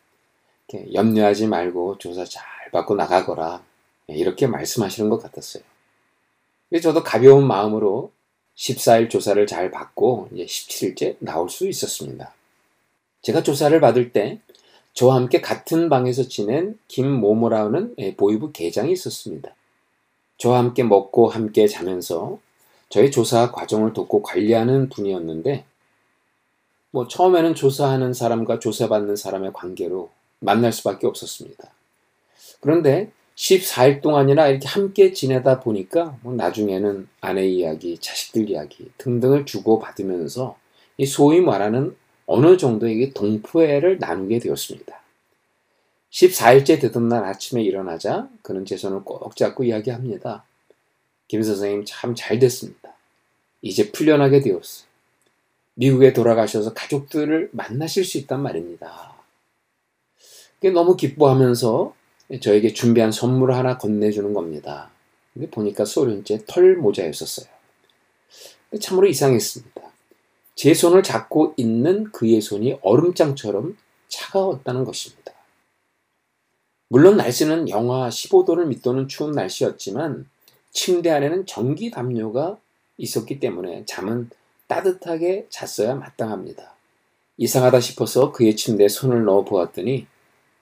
염려하지 0.93 1.49
말고 1.49 1.99
조사 1.99 2.25
잘 2.25 2.45
받고 2.71 2.95
나가거라. 2.95 3.63
이렇게 4.07 4.47
말씀하시는 4.47 5.09
것 5.11 5.23
같았어요. 5.23 5.63
저도 6.81 7.03
가벼운 7.03 7.47
마음으로 7.47 8.13
14일 8.57 9.11
조사를 9.11 9.45
잘 9.47 9.71
받고 9.71 10.29
이제 10.33 10.45
17일째 10.45 11.17
나올 11.19 11.49
수 11.49 11.67
있었습니다. 11.67 12.33
제가 13.23 13.43
조사를 13.43 13.79
받을 13.81 14.13
때 14.13 14.41
저와 14.95 15.17
함께 15.17 15.41
같은 15.41 15.89
방에서 15.89 16.25
지낸 16.25 16.79
김모모라는 16.89 17.95
예, 17.99 18.17
보이부 18.17 18.53
계장이 18.53 18.93
있었습니다. 18.93 19.55
저와 20.39 20.59
함께 20.59 20.83
먹고 20.83 21.29
함께 21.29 21.67
자면서 21.67 22.39
저희 22.89 23.11
조사 23.11 23.53
과정을 23.53 23.93
돕고 23.93 24.23
관리하는 24.23 24.89
분이었는데 24.89 25.65
뭐 26.91 27.07
처음에는 27.07 27.55
조사하는 27.55 28.13
사람과 28.13 28.59
조사받는 28.59 29.17
사람의 29.17 29.53
관계로 29.53 30.11
만날 30.41 30.73
수밖에 30.73 31.07
없었습니다. 31.07 31.71
그런데 32.61 33.11
14일 33.37 34.03
동안이나 34.03 34.49
이렇게 34.49 34.69
함께 34.69 35.13
지내다 35.13 35.61
보니까 35.61 36.19
뭐 36.23 36.35
나중에는 36.35 37.09
아내 37.21 37.47
이야기, 37.47 37.97
자식들 37.99 38.51
이야기 38.51 38.91
등등을 38.99 39.47
주고 39.47 39.79
받으면서 39.79 40.57
이 40.99 41.07
소위 41.07 41.41
말하는 41.41 41.97
어느 42.33 42.57
정도의 42.57 43.13
동포애를 43.13 43.99
나누게 43.99 44.39
되었습니다. 44.39 45.01
14일째 46.13 46.81
되던 46.81 47.09
날 47.09 47.25
아침에 47.25 47.61
일어나자 47.61 48.29
그는 48.43 48.65
제 48.65 48.77
손을 48.77 49.01
꼭 49.03 49.35
잡고 49.35 49.65
이야기합니다. 49.65 50.45
김 51.27 51.43
선생님 51.43 51.85
참 51.87 52.15
잘 52.15 52.39
됐습니다. 52.39 52.95
이제 53.63 53.91
풀려나게 53.91 54.43
되었어. 54.43 54.85
미국에 55.75 56.13
돌아가셔서 56.13 56.73
가족들을 56.73 57.51
만나실 57.53 58.05
수 58.05 58.17
있단 58.19 58.41
말입니다. 58.41 59.13
너무 60.73 60.97
기뻐하면서 60.97 61.95
저에게 62.41 62.73
준비한 62.73 63.11
선물을 63.11 63.57
하나 63.57 63.77
건네주는 63.77 64.33
겁니다. 64.35 64.93
보니까 65.51 65.85
소련제 65.85 66.45
털 66.47 66.77
모자였었어요. 66.77 67.49
참으로 68.81 69.09
이상했습니다. 69.09 69.80
제 70.61 70.75
손을 70.75 71.03
잡고 71.03 71.55
있는 71.57 72.13
그의 72.13 72.43
손이 72.43 72.81
얼음장처럼 72.83 73.79
차가웠다는 74.09 74.85
것입니다. 74.85 75.33
물론 76.89 77.17
날씨는 77.17 77.71
영하 77.71 78.11
15도를 78.11 78.67
밑도는 78.67 79.09
추운 79.09 79.33
날씨였지만 79.33 80.29
침대 80.71 81.09
안에는 81.13 81.47
전기 81.47 81.91
담요가 81.91 82.59
있었기 82.99 83.41
때문에 83.41 83.87
잠은 83.87 84.29
따뜻하게 84.67 85.47
잤어야 85.49 85.95
마땅합니다. 85.95 86.75
이상하다 87.39 87.81
싶어서 87.81 88.31
그의 88.31 88.55
침대에 88.55 88.89
손을 88.89 89.25
넣어 89.25 89.47
보았더니 89.47 90.07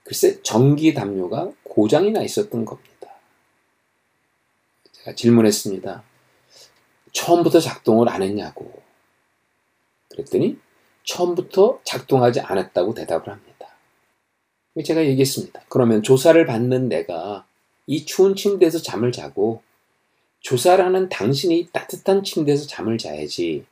글쎄 0.04 0.40
전기 0.44 0.94
담요가 0.94 1.50
고장이 1.64 2.12
나 2.12 2.22
있었던 2.22 2.64
겁니다. 2.64 3.08
제가 4.92 5.16
질문했습니다. 5.16 6.04
처음부터 7.10 7.58
작동을 7.58 8.08
안 8.08 8.22
했냐고. 8.22 8.86
그랬더니 10.18 10.58
처음부터 11.04 11.80
작동하지 11.84 12.40
않았다고 12.40 12.94
대답을 12.94 13.32
합니다. 13.32 13.48
제가 14.84 15.04
얘기했습니다. 15.06 15.62
그러면 15.68 16.02
조사를 16.02 16.44
받는 16.44 16.88
내가 16.88 17.46
이 17.86 18.04
추운 18.04 18.36
침대에서 18.36 18.78
잠을 18.78 19.12
자고 19.12 19.62
조사를 20.40 20.84
하는 20.84 21.08
당신이 21.08 21.70
따뜻한 21.72 22.22
침대에서 22.22 22.66
잠을 22.66 22.98
자야지 22.98 23.64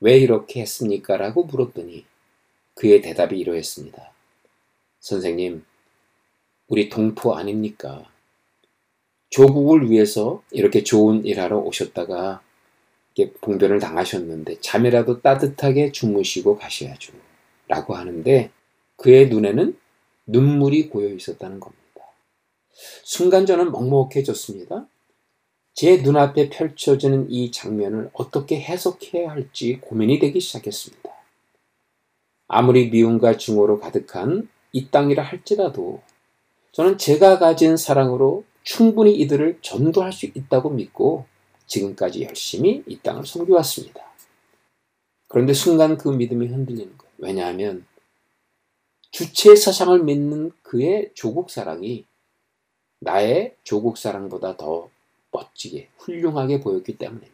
왜 0.00 0.18
이렇게 0.18 0.60
했습니까? 0.60 1.16
라고 1.16 1.44
물었더니 1.44 2.04
그의 2.74 3.00
대답이 3.00 3.38
이러했습니다. 3.38 4.12
선생님, 5.00 5.64
우리 6.68 6.88
동포 6.88 7.34
아닙니까? 7.34 8.04
조국을 9.30 9.90
위해서 9.90 10.42
이렇게 10.50 10.84
좋은 10.84 11.24
일하러 11.24 11.58
오셨다가 11.58 12.42
봉변을 13.40 13.78
당하셨는데 13.78 14.60
잠이라도 14.60 15.20
따뜻하게 15.20 15.92
주무시고 15.92 16.58
가셔야죠. 16.58 17.12
라고 17.68 17.94
하는데 17.94 18.50
그의 18.96 19.28
눈에는 19.28 19.76
눈물이 20.26 20.88
고여 20.88 21.08
있었다는 21.08 21.60
겁니다. 21.60 21.82
순간 23.02 23.46
저는 23.46 23.72
먹먹해졌습니다. 23.72 24.86
제 25.74 25.98
눈앞에 25.98 26.50
펼쳐지는 26.50 27.30
이 27.30 27.50
장면을 27.50 28.10
어떻게 28.12 28.60
해석해야 28.60 29.30
할지 29.30 29.78
고민이 29.80 30.18
되기 30.18 30.40
시작했습니다. 30.40 31.10
아무리 32.48 32.90
미움과 32.90 33.38
증오로 33.38 33.80
가득한 33.80 34.48
이 34.72 34.90
땅이라 34.90 35.22
할지라도 35.22 36.02
저는 36.72 36.98
제가 36.98 37.38
가진 37.38 37.76
사랑으로 37.76 38.44
충분히 38.62 39.14
이들을 39.16 39.58
전도할 39.62 40.12
수 40.12 40.26
있다고 40.26 40.70
믿고 40.70 41.26
지금까지 41.66 42.22
열심히 42.24 42.82
이 42.86 42.98
땅을 42.98 43.26
섬겨왔습니다. 43.26 44.02
그런데 45.28 45.54
순간 45.54 45.96
그 45.96 46.08
믿음이 46.08 46.46
흔들리는 46.46 46.98
거예요. 46.98 47.12
왜냐하면 47.18 47.86
주체 49.10 49.56
사상을 49.56 50.02
믿는 50.02 50.52
그의 50.62 51.10
조국 51.14 51.50
사랑이 51.50 52.06
나의 53.00 53.56
조국 53.64 53.98
사랑보다 53.98 54.56
더 54.56 54.88
멋지게, 55.32 55.88
훌륭하게 55.98 56.60
보였기 56.60 56.98
때문입니다. 56.98 57.32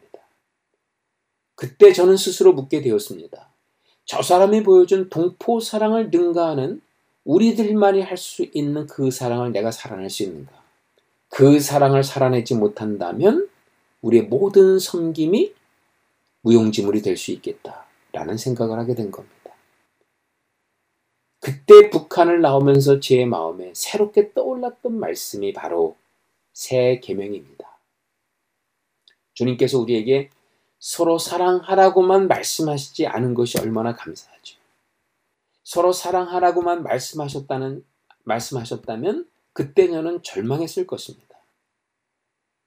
그때 1.54 1.92
저는 1.92 2.16
스스로 2.16 2.52
묻게 2.52 2.80
되었습니다. 2.80 3.48
저 4.04 4.22
사람이 4.22 4.62
보여준 4.62 5.08
동포 5.08 5.60
사랑을 5.60 6.10
능가하는 6.10 6.80
우리들만이 7.24 8.00
할 8.00 8.16
수 8.16 8.46
있는 8.54 8.86
그 8.86 9.10
사랑을 9.10 9.52
내가 9.52 9.70
살아낼 9.70 10.08
수 10.08 10.22
있는가? 10.22 10.52
그 11.28 11.60
사랑을 11.60 12.02
살아내지 12.02 12.54
못한다면 12.54 13.48
우리의 14.02 14.24
모든 14.24 14.78
섬김이 14.78 15.54
무용지물이 16.42 17.02
될 17.02 17.16
수 17.16 17.32
있겠다라는 17.32 18.36
생각을 18.36 18.78
하게 18.78 18.94
된 18.94 19.10
겁니다. 19.10 19.34
그때 21.40 21.90
북한을 21.90 22.40
나오면서 22.40 23.00
제 23.00 23.24
마음에 23.24 23.72
새롭게 23.74 24.32
떠올랐던 24.32 24.98
말씀이 24.98 25.52
바로 25.52 25.96
새 26.52 27.00
계명입니다. 27.00 27.78
주님께서 29.34 29.78
우리에게 29.78 30.30
서로 30.80 31.18
사랑하라고만 31.18 32.28
말씀하시지 32.28 33.06
않은 33.06 33.34
것이 33.34 33.58
얼마나 33.60 33.94
감사하죠. 33.94 34.58
서로 35.62 35.92
사랑하라고만 35.92 36.82
말씀하셨다는 36.82 37.84
말씀하셨다면 38.24 39.28
그때 39.52 39.88
저는 39.88 40.22
절망했을 40.22 40.86
것입니다. 40.86 41.27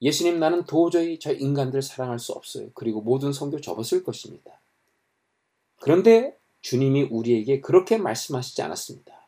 예수님 0.02 0.40
나는 0.40 0.66
도저히 0.66 1.20
저 1.20 1.32
인간들 1.32 1.82
사랑할 1.82 2.18
수 2.20 2.32
없어요. 2.32 2.70
그리고 2.74 3.02
모든 3.02 3.32
성교 3.32 3.62
접었을 3.62 4.04
것입니다. 4.04 4.60
그런데 5.80 6.38
주님이 6.62 7.04
우리에게 7.04 7.62
그렇게 7.62 7.98
말씀하시지 7.98 8.62
않았습니다. 8.62 9.28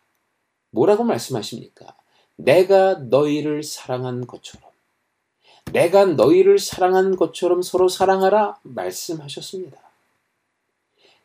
뭐라고 0.71 1.03
말씀하십니까? 1.03 1.95
내가 2.35 2.95
너희를 2.95 3.63
사랑한 3.63 4.25
것처럼 4.25 4.71
내가 5.71 6.05
너희를 6.05 6.59
사랑한 6.59 7.15
것처럼 7.15 7.61
서로 7.61 7.87
사랑하라 7.87 8.59
말씀하셨습니다. 8.63 9.77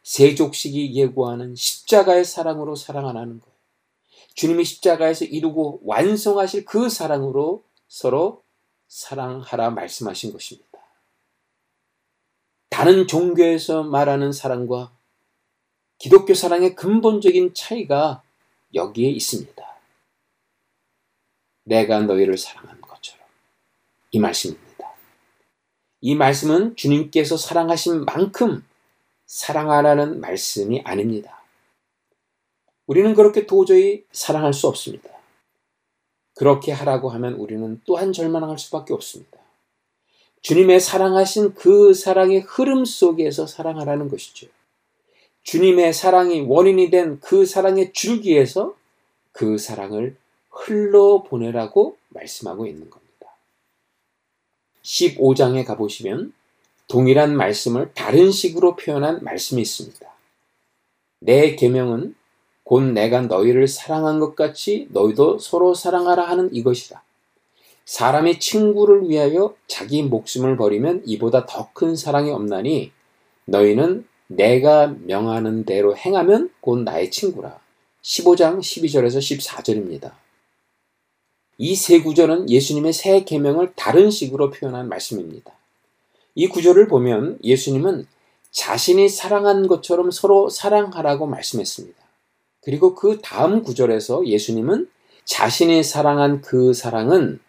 세족식이 0.03 0.95
예고하는 0.95 1.55
십자가의 1.55 2.25
사랑으로 2.25 2.75
사랑하라는 2.75 3.41
거예요. 3.41 3.59
주님이 4.35 4.65
십자가에서 4.65 5.25
이루고 5.25 5.81
완성하실 5.85 6.65
그 6.65 6.89
사랑으로 6.89 7.63
서로 7.89 8.43
사랑하라 8.89 9.71
말씀하신 9.71 10.33
것입니다. 10.33 10.67
다른 12.71 13.07
종교에서 13.07 13.83
말하는 13.83 14.33
사랑과 14.33 14.93
기독교 15.99 16.35
사랑의 16.35 16.75
근본적인 16.75 17.55
차이가 17.55 18.23
여기에 18.75 19.11
있습니다. 19.11 19.69
내가 21.65 22.01
너희를 22.01 22.39
사랑한 22.39 22.81
것처럼. 22.81 23.27
이 24.11 24.19
말씀입니다. 24.19 24.95
이 26.01 26.15
말씀은 26.15 26.77
주님께서 26.77 27.37
사랑하신 27.37 28.05
만큼 28.05 28.65
사랑하라는 29.27 30.21
말씀이 30.21 30.81
아닙니다. 30.85 31.43
우리는 32.87 33.13
그렇게 33.15 33.47
도저히 33.47 34.05
사랑할 34.13 34.55
수 34.55 34.67
없습니다. 34.69 35.18
그렇게 36.39 36.71
하라고 36.71 37.11
하면 37.11 37.35
우리는 37.35 37.81
또한 37.85 38.13
절망할 38.13 38.61
수밖에 38.61 38.95
없습니다. 38.95 39.39
주님의 40.43 40.79
사랑하신 40.79 41.55
그 41.55 41.93
사랑의 41.95 42.43
흐름 42.43 42.85
속에서 42.85 43.49
사랑하라는 43.49 44.09
것이죠. 44.09 44.47
주님의 45.43 45.93
사랑이 45.93 46.43
원인이 46.43 46.91
된 46.91 47.19
그 47.21 47.45
사랑의 47.45 47.93
줄기에서 47.93 48.77
그 49.33 49.59
사랑을 49.59 50.17
흘러 50.49 51.25
보내라고 51.25 51.97
말씀하고 52.11 52.67
있는 52.67 52.89
겁니다. 52.89 53.35
15장에 54.85 55.67
가보시면 55.67 56.33
동일한 56.87 57.37
말씀을 57.37 57.91
다른 57.95 58.31
식으로 58.31 58.77
표현한 58.77 59.25
말씀이 59.25 59.61
있습니다. 59.61 60.09
내 61.19 61.57
계명은 61.57 62.15
곧 62.69 62.83
내가 62.83 63.23
너희를 63.23 63.67
사랑한 63.67 64.21
것 64.21 64.37
같이 64.37 64.89
너희도 64.91 65.39
서로 65.39 65.73
사랑하라 65.73 66.23
하는 66.29 66.55
이것이다. 66.55 67.03
사람이 67.87 68.41
친구를 68.41 69.09
위하여 69.09 69.55
자기 69.67 70.03
목숨을 70.03 70.59
버리면 70.59 71.05
이보다 71.07 71.47
더 71.47 71.71
큰 71.73 71.97
사랑이 71.97 72.31
없나니 72.31 72.93
너희는 73.47 74.07
내가 74.27 74.95
명하는 75.07 75.65
대로 75.65 75.97
행하면 75.97 76.51
곧 76.61 76.81
나의 76.81 77.11
친구라. 77.11 77.59
15장 78.03 78.59
12절에서 78.59 79.17
14절입니다. 79.17 80.13
이 81.57 81.75
세 81.75 82.03
구절은 82.03 82.51
예수님의 82.51 82.93
새 82.93 83.25
계명을 83.25 83.73
다른 83.77 84.11
식으로 84.11 84.51
표현한 84.51 84.91
말씀입니다. 84.91 85.53
이 86.35 86.49
구절을 86.49 86.87
보면 86.89 87.39
예수님은 87.43 88.07
자신이 88.51 89.09
사랑한 89.09 89.67
것처럼 89.69 90.11
서로 90.11 90.51
사랑하라고 90.51 91.27
말씀했습니다. 91.27 92.08
그리고 92.69 92.95
그 92.95 93.19
다음 93.23 93.63
구절에서 93.63 94.27
예수님은 94.27 94.91
자신이 95.25 95.83
사랑한 95.83 96.43
그 96.43 96.75
사랑은 96.75 97.41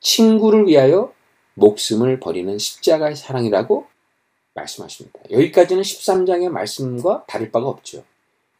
친구를 0.00 0.66
위하여 0.66 1.12
목숨을 1.54 2.18
버리는 2.18 2.58
십자가의 2.58 3.14
사랑이라고 3.14 3.86
말씀하십니다. 4.54 5.20
여기까지는 5.30 5.84
13장의 5.84 6.48
말씀과 6.48 7.24
다를 7.28 7.52
바가 7.52 7.68
없죠. 7.68 8.02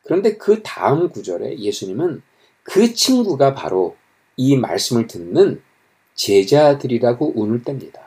그런데 0.04 0.36
그 0.36 0.62
다음 0.62 1.10
구절에 1.10 1.58
예수님은 1.58 2.22
그 2.62 2.94
친구가 2.94 3.54
바로 3.54 3.96
이 4.36 4.56
말씀을 4.56 5.08
듣는 5.08 5.60
제자들이라고 6.14 7.32
운을 7.34 7.62
뗍니다. 7.62 8.02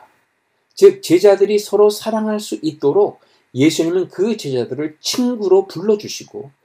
즉, 0.74 1.02
제자들이 1.02 1.58
서로 1.58 1.90
사랑할 1.90 2.40
수 2.40 2.58
있도록 2.62 3.20
예수님은 3.54 4.08
그 4.08 4.38
제자들을 4.38 4.96
친구로 4.98 5.66
불러주시고, 5.66 6.61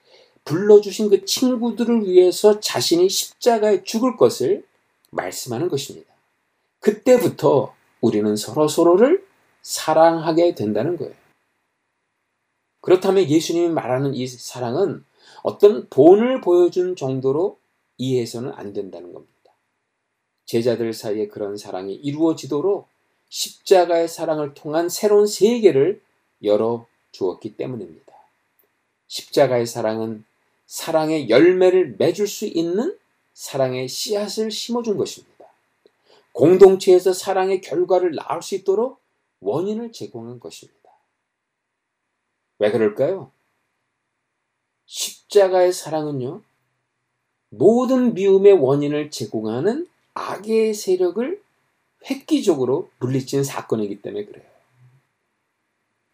불러주신 0.47 1.09
그 1.09 1.25
친구들을 1.25 2.07
위해서 2.07 2.59
자신이 2.61 3.09
십자가에 3.09 3.83
죽을 3.83 4.15
것을 4.15 4.65
말씀하는 5.11 5.67
것입니다. 5.67 6.13
그때부터 6.79 7.75
우리는 7.99 8.35
서로 8.37 8.69
서로를 8.69 9.25
사랑하게 9.61 10.55
된다는 10.55 10.95
거예요. 10.95 11.13
그렇다면 12.79 13.29
예수님이 13.29 13.67
말하는 13.67 14.13
이 14.15 14.25
사랑은 14.25 15.03
어떤 15.43 15.89
본을 15.89 16.39
보여준 16.39 16.95
정도로 16.95 17.57
이해해서는 17.97 18.53
안 18.53 18.71
된다는 18.71 19.11
겁니다. 19.11 19.33
제자들 20.45 20.93
사이에 20.93 21.27
그런 21.27 21.57
사랑이 21.57 21.93
이루어지도록 21.93 22.87
십자가의 23.27 24.07
사랑을 24.07 24.53
통한 24.53 24.87
새로운 24.87 25.27
세계를 25.27 26.01
열어 26.43 26.85
주었기 27.11 27.57
때문입니다. 27.57 28.13
십자가의 29.07 29.65
사랑은 29.65 30.23
사랑의 30.67 31.29
열매를 31.29 31.95
맺을 31.97 32.27
수 32.27 32.45
있는 32.45 32.97
사랑의 33.33 33.87
씨앗을 33.87 34.51
심어준 34.51 34.97
것입니다. 34.97 35.45
공동체에서 36.33 37.13
사랑의 37.13 37.61
결과를 37.61 38.13
낳을 38.15 38.41
수 38.41 38.55
있도록 38.55 38.99
원인을 39.39 39.91
제공한 39.91 40.39
것입니다. 40.39 40.77
왜 42.59 42.71
그럴까요? 42.71 43.31
십자가의 44.85 45.73
사랑은요, 45.73 46.41
모든 47.49 48.13
미움의 48.13 48.53
원인을 48.53 49.09
제공하는 49.11 49.87
악의 50.13 50.73
세력을 50.73 51.41
획기적으로 52.09 52.89
물리친 52.99 53.43
사건이기 53.43 54.01
때문에 54.01 54.25
그래요. 54.25 54.45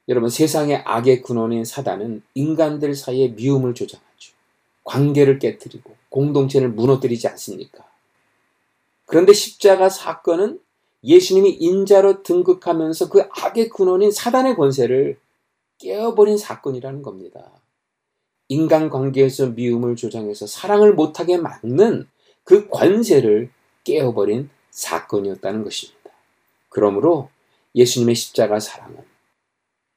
여러분 0.10 0.30
세상의 0.30 0.84
악의 0.86 1.22
근원인 1.22 1.64
사단은 1.64 2.24
인간들 2.34 2.94
사이에 2.94 3.30
미움을 3.30 3.74
조장하죠. 3.74 4.33
관계를 4.84 5.40
깨뜨리고 5.40 5.96
공동체를 6.10 6.70
무너뜨리지 6.70 7.28
않습니까? 7.30 7.86
그런데 9.06 9.34
십자가 9.34 9.90
사건은 9.90 10.60
예수님이 11.04 11.52
인자로 11.52 12.24
등극하면서 12.24 13.10
그 13.10 13.28
악의 13.30 13.70
근원인 13.70 14.12
사단의 14.12 14.56
권세를 14.56 15.18
깨어버린 15.78 16.38
사건이라는 16.38 17.02
겁니다. 17.02 17.52
인간 18.48 18.90
관계에서 18.90 19.48
미움을 19.48 19.96
조장해서 19.96 20.48
사랑을 20.48 20.94
못하게 20.94 21.38
막는 21.38 22.08
그 22.44 22.70
관세를 22.70 23.50
깨어버린 23.84 24.50
사건이었다는 24.72 25.64
것입니다. 25.64 26.12
그러므로 26.70 27.30
예수님의 27.76 28.16
십자가 28.16 28.60
사랑은 28.60 28.98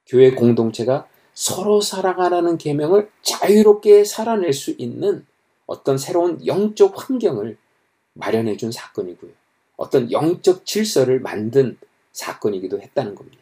교회 0.05 0.31
공동체가 0.31 1.07
서로 1.37 1.81
사랑하라는 1.81 2.57
계명을 2.57 3.11
자유롭게 3.21 4.05
살아낼 4.05 4.53
수 4.53 4.73
있는 4.79 5.23
어떤 5.67 5.99
새로운 5.99 6.43
영적 6.43 6.95
환경을 6.95 7.59
마련해 8.13 8.57
준 8.57 8.71
사건이고요. 8.71 9.29
어떤 9.75 10.11
영적 10.11 10.65
질서를 10.65 11.19
만든 11.19 11.77
사건이기도 12.11 12.81
했다는 12.81 13.13
겁니다. 13.13 13.37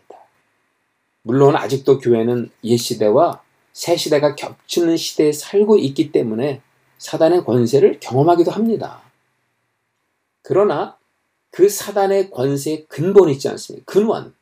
물론 1.22 1.56
아직도 1.56 2.00
교회는 2.00 2.52
옛 2.66 2.76
시대와 2.76 3.42
새 3.72 3.96
시대가 3.96 4.36
겹치는 4.36 4.98
시대에 4.98 5.32
살고 5.32 5.78
있기 5.78 6.12
때문에 6.12 6.62
사단의 6.98 7.46
권세를 7.46 8.02
경험하기도 8.02 8.52
합니다. 8.52 9.04
그러나 10.42 10.98
그 11.50 11.70
사단의 11.70 12.30
권세의 12.32 12.88
근본이 12.90 13.32
있지 13.32 13.48
않습니까? 13.48 13.86
근원. 13.90 14.35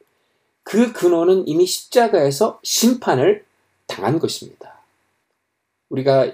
그 0.63 0.93
근원은 0.93 1.47
이미 1.47 1.65
십자가에서 1.65 2.59
심판을 2.63 3.45
당한 3.87 4.19
것입니다. 4.19 4.81
우리가 5.89 6.31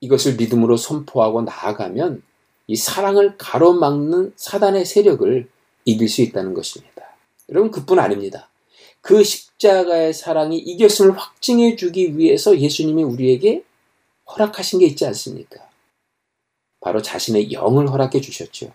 이것을 0.00 0.36
믿음으로 0.36 0.76
선포하고 0.76 1.42
나아가면 1.42 2.22
이 2.66 2.76
사랑을 2.76 3.36
가로막는 3.36 4.34
사단의 4.36 4.84
세력을 4.84 5.48
이길 5.84 6.08
수 6.08 6.22
있다는 6.22 6.54
것입니다. 6.54 7.16
여러분, 7.48 7.70
그뿐 7.70 7.98
아닙니다. 7.98 8.48
그 9.00 9.24
십자가의 9.24 10.12
사랑이 10.12 10.58
이겼음을 10.58 11.16
확증해 11.18 11.76
주기 11.76 12.16
위해서 12.16 12.58
예수님이 12.58 13.02
우리에게 13.02 13.64
허락하신 14.28 14.78
게 14.78 14.86
있지 14.86 15.06
않습니까? 15.06 15.68
바로 16.80 17.02
자신의 17.02 17.52
영을 17.52 17.90
허락해 17.90 18.20
주셨죠. 18.20 18.72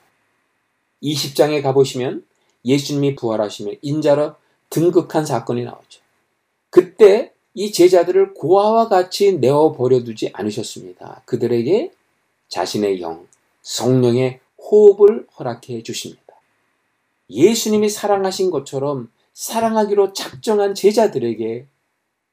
20장에 1.02 1.62
가보시면 1.62 2.26
예수님이 2.66 3.16
부활하시면 3.16 3.78
인자로 3.82 4.36
등극한 4.76 5.26
사건이 5.26 5.64
나오죠. 5.64 6.02
그때 6.70 7.32
이 7.54 7.72
제자들을 7.72 8.34
고아와 8.34 8.90
같이 8.90 9.38
내어 9.38 9.72
버려두지 9.72 10.32
않으셨습니다. 10.34 11.22
그들에게 11.24 11.94
자신의 12.50 13.00
영, 13.00 13.26
성령의 13.62 14.42
호흡을 14.58 15.28
허락해 15.40 15.82
주십니다. 15.84 16.22
예수님이 17.30 17.88
사랑하신 17.88 18.52
것처럼 18.52 19.10
사랑하기로 19.34 20.12
작정한 20.12 20.76
제자들에게 20.76 21.68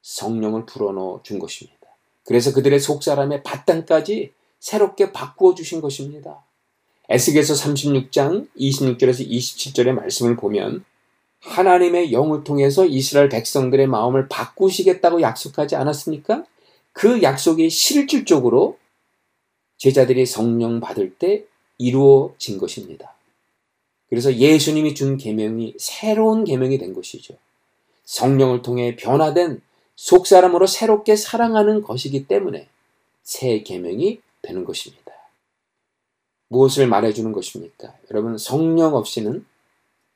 성령을 0.03 0.67
불어넣어 0.67 1.21
준 1.23 1.39
것입니다. 1.39 1.79
그래서 2.25 2.53
그들의 2.53 2.81
속사람의 2.81 3.45
바탕까지 3.45 4.33
새롭게 4.59 5.13
바꾸어 5.13 5.55
주신 5.55 5.81
것입니다. 5.81 6.43
에스겔서 7.09 7.55
36장 7.55 8.49
26절에서 8.57 9.29
27절의 9.29 9.93
말씀을 9.93 10.37
보면 10.37 10.85
하나님의 11.43 12.13
영을 12.13 12.45
통해서 12.45 12.87
이스라엘 12.87 13.29
백성들의 13.29 13.87
마음을 13.89 14.29
바꾸시겠다고 14.29 15.21
약속하지 15.23 15.77
않았습니까? 15.77 16.45
그 16.93 17.23
약속이 17.23 17.69
실질적으로 17.71 18.79
제자들이 19.79 20.25
성령 20.27 20.81
받을 20.81 21.15
때 21.15 21.45
이루어진 21.79 22.59
것입니다. 22.59 23.15
그래서 24.09 24.35
예수님이 24.35 24.95
준 24.95 25.17
계명이 25.17 25.75
새로운 25.79 26.45
계명이 26.45 26.79
된 26.79 26.95
것이죠. 26.95 27.35
성령을 28.05 28.63
통해 28.63 28.95
변화된 28.95 29.63
속사람으로 29.97 30.67
새롭게 30.67 31.17
사랑하는 31.17 31.83
것이기 31.83 32.27
때문에 32.27 32.69
새 33.23 33.63
계명이 33.63 34.21
되는 34.43 34.65
것입니다. 34.65 35.13
무엇을 36.49 36.87
말해주는 36.87 37.33
것입니까? 37.33 37.95
여러분 38.11 38.37
성령 38.37 38.95
없이는 38.95 39.47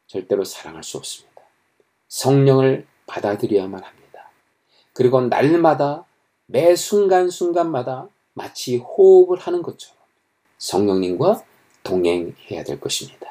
절대로 0.07 0.45
사랑할 0.45 0.83
수 0.83 0.97
없습니다. 0.99 1.43
성령을 2.09 2.87
받아들여야만 3.07 3.83
합니다. 3.83 4.31
그리고 4.93 5.21
날마다 5.21 6.05
매 6.47 6.77
순간순간마다 6.77 8.09
마치 8.35 8.77
호흡을 8.77 9.39
하는 9.39 9.63
것처럼 9.63 9.97
성령님과 10.59 11.45
동행해야 11.83 12.65
될 12.65 12.81
것입니다. 12.81 13.27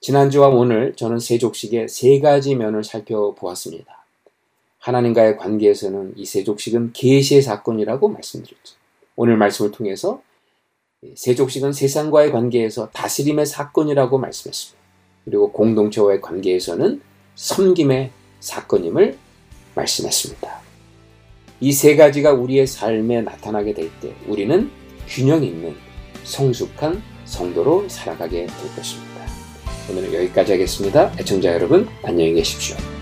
지난주와 0.00 0.48
오늘 0.48 0.94
저는 0.96 1.18
세족식의 1.18 1.88
세 1.88 2.20
가지 2.20 2.54
면을 2.54 2.84
살펴보았습니다. 2.84 4.04
하나님과의 4.78 5.38
관계에서는 5.38 6.14
이 6.16 6.26
세족식은 6.26 6.92
계시의 6.92 7.40
사건이라고 7.40 8.08
말씀드렸죠. 8.08 8.76
오늘 9.16 9.38
말씀을 9.38 9.70
통해서 9.70 10.22
세족식은 11.14 11.72
세상과의 11.72 12.32
관계에서 12.32 12.90
다스림의 12.90 13.46
사건이라고 13.46 14.18
말씀했습니다. 14.18 14.83
그리고 15.24 15.50
공동체와의 15.52 16.20
관계에서는 16.20 17.00
섬김의 17.34 18.10
사건임을 18.40 19.16
말씀했습니다. 19.74 20.64
이 21.60 21.72
세 21.72 21.96
가지가 21.96 22.32
우리의 22.32 22.66
삶에 22.66 23.22
나타나게 23.22 23.72
될 23.74 23.90
때 24.00 24.14
우리는 24.26 24.70
균형 25.08 25.42
있는 25.42 25.74
성숙한 26.24 27.02
성도로 27.24 27.88
살아가게 27.88 28.46
될 28.46 28.76
것입니다. 28.76 29.14
오늘은 29.90 30.12
여기까지 30.14 30.52
하겠습니다. 30.52 31.12
애청자 31.18 31.52
여러분, 31.52 31.88
안녕히 32.02 32.34
계십시오. 32.34 32.93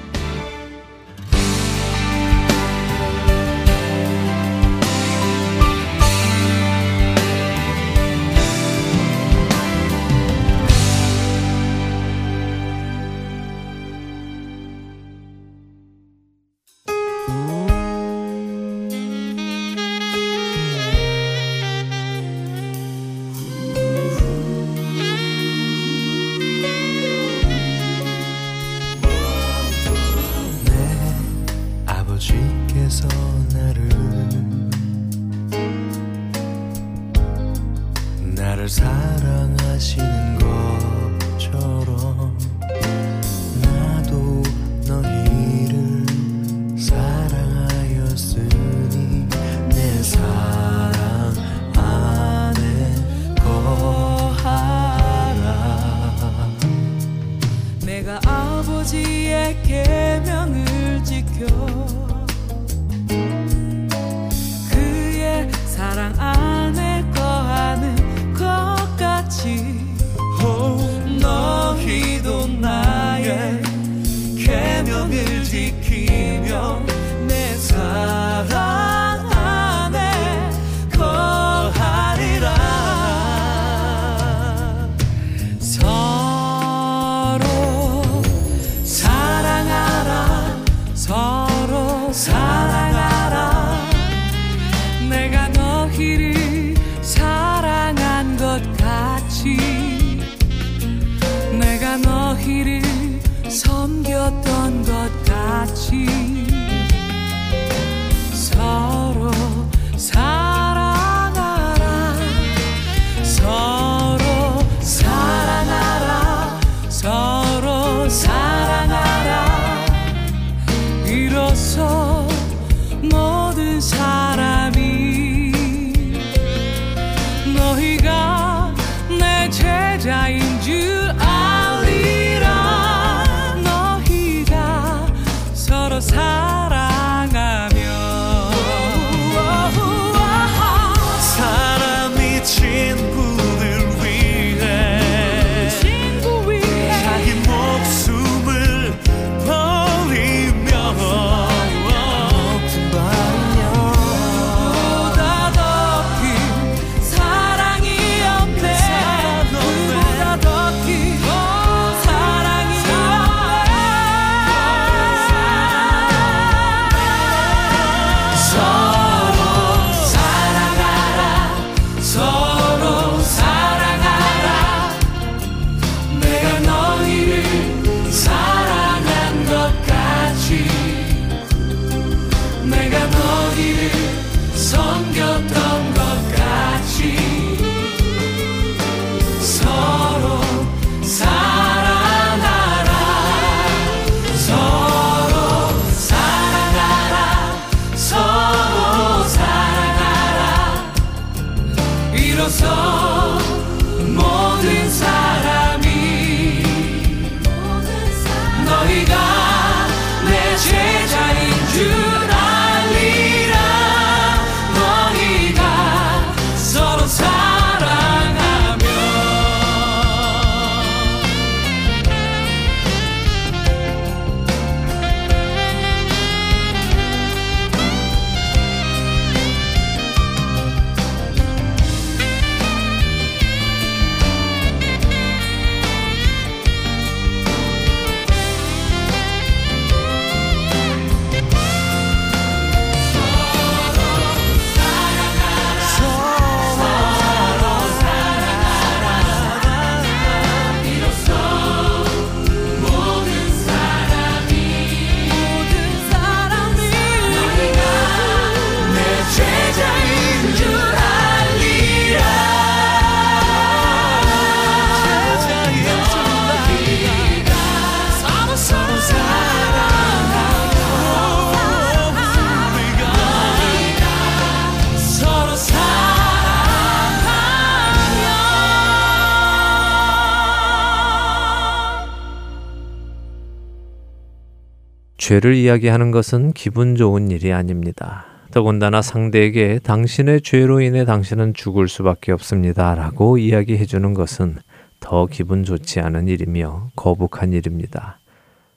죄를 285.32 285.54
이야기하는 285.54 286.10
것은 286.10 286.52
기분 286.52 286.94
좋은 286.94 287.30
일이 287.30 287.54
아닙니다. 287.54 288.26
더군다나 288.50 289.00
상대에게 289.00 289.78
당신의 289.82 290.42
죄로 290.42 290.82
인해 290.82 291.06
당신은 291.06 291.54
죽을 291.54 291.88
수밖에 291.88 292.32
없습니다. 292.32 292.94
라고 292.94 293.38
이야기해 293.38 293.86
주는 293.86 294.12
것은 294.12 294.58
더 295.00 295.24
기분 295.24 295.64
좋지 295.64 296.00
않은 296.00 296.28
일이며 296.28 296.90
거북한 296.96 297.54
일입니다. 297.54 298.18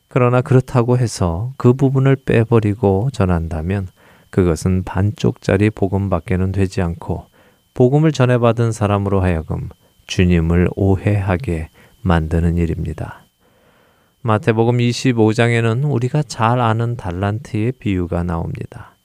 그러나 0.07 0.39
그렇다고 0.39 0.97
해서 0.97 1.51
그 1.57 1.73
부분을 1.73 2.15
빼버리고 2.15 3.09
전한다면 3.11 3.89
그것은 4.29 4.83
반쪽짜리 4.83 5.69
복음밖에는 5.71 6.53
되지 6.53 6.81
않고 6.81 7.25
복음을 7.73 8.13
전해받은 8.13 8.71
사람으로 8.71 9.19
하여금 9.19 9.67
주님을 10.07 10.69
오해하게 10.77 11.67
만드는 12.01 12.55
일입니다. 12.55 13.24
마태복음 14.27 14.77
25장에는 14.77 15.87
우리가 15.87 16.23
잘 16.23 16.59
아는 16.59 16.97
달란트의 16.97 17.73
비유가 17.73 18.23
나옵니다. 18.23 18.95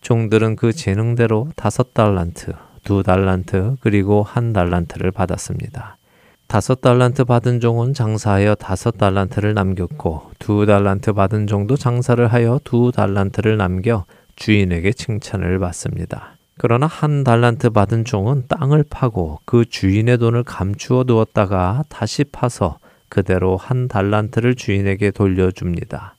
종들은 0.00 0.56
그 0.56 0.72
재능대로 0.72 1.50
다섯 1.54 1.92
달란트, 1.92 2.54
두 2.82 3.02
달란트, 3.02 3.76
그리고 3.80 4.22
한 4.22 4.54
달란트를 4.54 5.10
받았습니다. 5.10 5.98
다섯 6.46 6.80
달란트 6.80 7.24
받은 7.24 7.60
종은 7.60 7.92
장사하여 7.92 8.54
다섯 8.54 8.96
달란트를 8.96 9.52
남겼고 9.52 10.30
두 10.38 10.64
달란트 10.64 11.12
받은 11.12 11.46
종도 11.46 11.76
장사를 11.76 12.26
하여 12.26 12.58
두 12.64 12.90
달란트를 12.90 13.58
남겨 13.58 14.06
주인에게 14.36 14.92
칭찬을 14.92 15.58
받습니다. 15.58 16.36
그러나 16.56 16.86
한 16.86 17.22
달란트 17.22 17.68
받은 17.68 18.06
종은 18.06 18.44
땅을 18.48 18.84
파고 18.88 19.40
그 19.44 19.66
주인의 19.66 20.16
돈을 20.16 20.42
감추어 20.44 21.04
두었다가 21.04 21.84
다시 21.90 22.24
파서 22.24 22.78
그대로 23.10 23.58
한 23.58 23.88
달란트를 23.88 24.54
주인에게 24.54 25.10
돌려줍니다. 25.10 26.16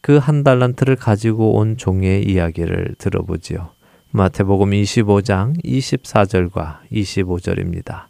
그 0.00 0.18
한 0.18 0.42
달란트를 0.42 0.96
가지고 0.96 1.58
온 1.58 1.76
종의 1.76 2.24
이야기를 2.24 2.96
들어보지요. 2.98 3.70
마태복음 4.10 4.72
25장 4.72 5.64
24절과 5.64 6.78
25절입니다. 6.90 8.06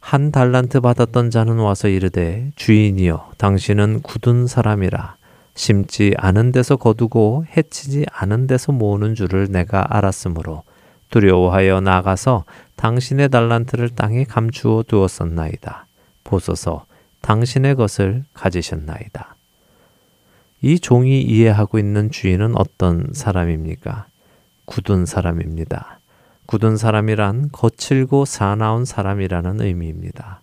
한 0.00 0.32
달란트 0.32 0.80
받았던 0.80 1.30
자는 1.30 1.58
와서 1.58 1.88
이르되 1.88 2.50
주인이여 2.56 3.32
당신은 3.36 4.00
굳은 4.00 4.46
사람이라 4.46 5.16
심지 5.54 6.14
않은 6.16 6.52
데서 6.52 6.76
거두고 6.76 7.44
해치지 7.56 8.06
않은 8.10 8.46
데서 8.46 8.72
모으는 8.72 9.14
줄을 9.14 9.48
내가 9.50 9.84
알았으므로 9.96 10.62
두려워하여 11.10 11.80
나가서 11.80 12.44
당신의 12.76 13.28
달란트를 13.28 13.90
땅에 13.90 14.24
감추어 14.24 14.84
두었었나이다. 14.86 15.86
보소서 16.24 16.86
당신의 17.20 17.74
것을 17.76 18.24
가지셨나이다. 18.34 19.36
이 20.60 20.80
종이 20.80 21.22
이해하고 21.22 21.78
있는 21.78 22.10
주인은 22.10 22.56
어떤 22.56 23.08
사람입니까? 23.12 24.06
굳은 24.64 25.06
사람입니다. 25.06 26.00
굳은 26.46 26.76
사람이란 26.76 27.50
거칠고 27.52 28.24
사나운 28.24 28.84
사람이라는 28.84 29.60
의미입니다. 29.60 30.40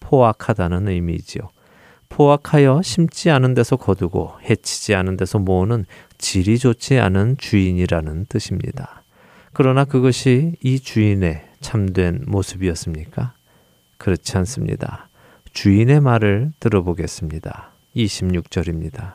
포악하다는 0.00 0.88
의미지요. 0.88 1.50
포악하여 2.08 2.82
심지 2.82 3.30
않은 3.30 3.54
데서 3.54 3.76
거두고 3.76 4.32
해치지 4.48 4.94
않은 4.94 5.16
데서 5.16 5.38
모으는 5.38 5.84
질이 6.18 6.58
좋지 6.58 6.98
않은 6.98 7.36
주인이라는 7.38 8.26
뜻입니다. 8.28 9.02
그러나 9.52 9.84
그것이 9.84 10.56
이 10.62 10.80
주인의 10.80 11.44
참된 11.60 12.24
모습이었습니까? 12.26 13.34
그렇지 13.98 14.36
않습니다. 14.38 15.09
주인의 15.52 16.00
말을 16.00 16.52
들어보겠습니다. 16.60 17.72
26절입니다. 17.96 19.14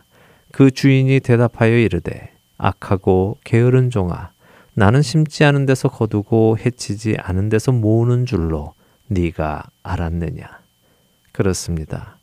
그 0.51 0.69
주인이 0.69 1.19
대답하여 1.21 1.77
이르되 1.77 2.33
악하고 2.57 3.37
게으른 3.43 3.89
종아 3.89 4.31
나는 4.73 5.01
심지 5.01 5.45
않은 5.45 5.65
데서 5.65 5.87
거두고 5.87 6.57
해치지 6.57 7.15
않은 7.19 7.49
데서 7.49 7.71
모으는 7.71 8.25
줄로 8.25 8.73
네가 9.07 9.63
알았느냐 9.83 10.59
그렇습니다. 11.31 12.17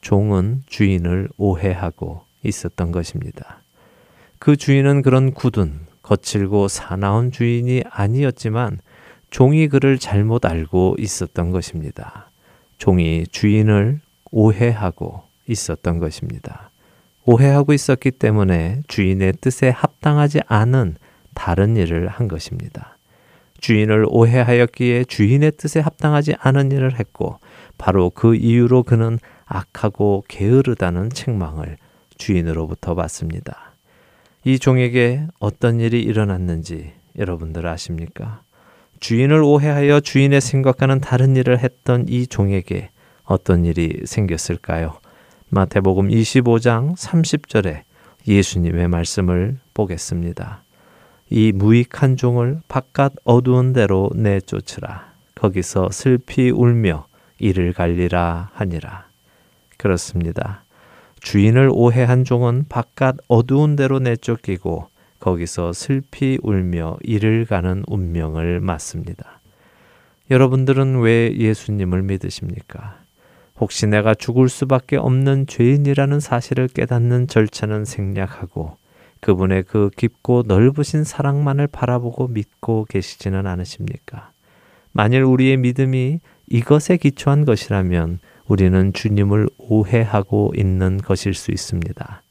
종은 0.00 0.64
주인을 0.66 1.28
오해하고 1.36 2.22
있었던 2.42 2.90
것입니다. 2.90 3.62
그 4.40 4.56
주인은 4.56 5.02
그런 5.02 5.32
굳은 5.32 5.86
거칠고 6.02 6.66
사나운 6.66 7.30
주인이 7.30 7.84
아니었지만 7.88 8.80
종이 9.30 9.68
그를 9.68 9.98
잘못 9.98 10.44
알고 10.44 10.96
있었던 10.98 11.52
것입니다. 11.52 12.31
종이 12.82 13.24
주인을 13.30 14.00
오해하고 14.32 15.22
있었던 15.46 16.00
것입니다. 16.00 16.72
오해하고 17.24 17.74
있었기 17.74 18.10
때문에 18.10 18.82
주인의 18.88 19.34
뜻에 19.40 19.68
합당하지 19.68 20.40
않은 20.48 20.96
다른 21.32 21.76
일을 21.76 22.08
한 22.08 22.26
것입니다. 22.26 22.98
주인을 23.60 24.06
오해하였기에 24.08 25.04
주인의 25.04 25.52
뜻에 25.58 25.78
합당하지 25.78 26.34
않은 26.40 26.72
일을 26.72 26.98
했고 26.98 27.38
바로 27.78 28.10
그 28.10 28.34
이유로 28.34 28.82
그는 28.82 29.20
악하고 29.44 30.24
게으르다는 30.26 31.10
책망을 31.10 31.76
주인으로부터 32.18 32.96
받습니다. 32.96 33.74
이 34.42 34.58
종에게 34.58 35.28
어떤 35.38 35.78
일이 35.78 36.02
일어났는지 36.02 36.94
여러분들 37.16 37.64
아십니까? 37.64 38.42
주인을 39.02 39.42
오해하여 39.42 39.98
주인의 39.98 40.40
생각과는 40.40 41.00
다른 41.00 41.34
일을 41.34 41.58
했던 41.58 42.06
이 42.08 42.28
종에게 42.28 42.90
어떤 43.24 43.64
일이 43.64 44.00
생겼을까요? 44.04 44.94
마태복음 45.48 46.08
25장 46.08 46.96
30절에 46.96 47.82
예수님의 48.28 48.86
말씀을 48.86 49.58
보겠습니다. 49.74 50.62
이 51.30 51.50
무익한 51.50 52.16
종을 52.16 52.60
바깥 52.68 53.14
어두운 53.24 53.72
데로 53.72 54.08
내쫓으라. 54.14 55.12
거기서 55.34 55.88
슬피 55.90 56.50
울며 56.50 57.06
이를 57.40 57.72
갈리라 57.72 58.50
하니라. 58.52 59.06
그렇습니다. 59.78 60.62
주인을 61.18 61.70
오해한 61.72 62.22
종은 62.22 62.66
바깥 62.68 63.16
어두운 63.26 63.74
데로 63.74 63.98
내쫓기고 63.98 64.91
거기서 65.22 65.72
슬피 65.72 66.38
울며 66.42 66.96
이를 67.02 67.44
가는 67.44 67.84
운명을 67.86 68.60
맞습니다. 68.60 69.40
여러분들은 70.32 71.00
왜 71.00 71.32
예수님을 71.36 72.02
믿으십니까? 72.02 72.98
혹시 73.60 73.86
내가 73.86 74.14
죽을 74.14 74.48
수밖에 74.48 74.96
없는 74.96 75.46
죄인이라는 75.46 76.18
사실을 76.18 76.66
깨닫는 76.66 77.28
절차는 77.28 77.84
생략하고 77.84 78.76
그분의 79.20 79.62
그 79.62 79.90
깊고 79.96 80.42
넓으신 80.46 81.04
사랑만을 81.04 81.68
바라보고 81.68 82.26
믿고 82.26 82.86
계시지는 82.88 83.46
않으십니까? 83.46 84.32
만일 84.90 85.22
우리의 85.22 85.56
믿음이 85.58 86.18
이것에 86.48 86.96
기초한 86.96 87.44
것이라면 87.44 88.18
우리는 88.48 88.92
주님을 88.92 89.48
오해하고 89.56 90.52
있는 90.56 90.98
것일 90.98 91.34
수 91.34 91.52
있습니다. 91.52 92.21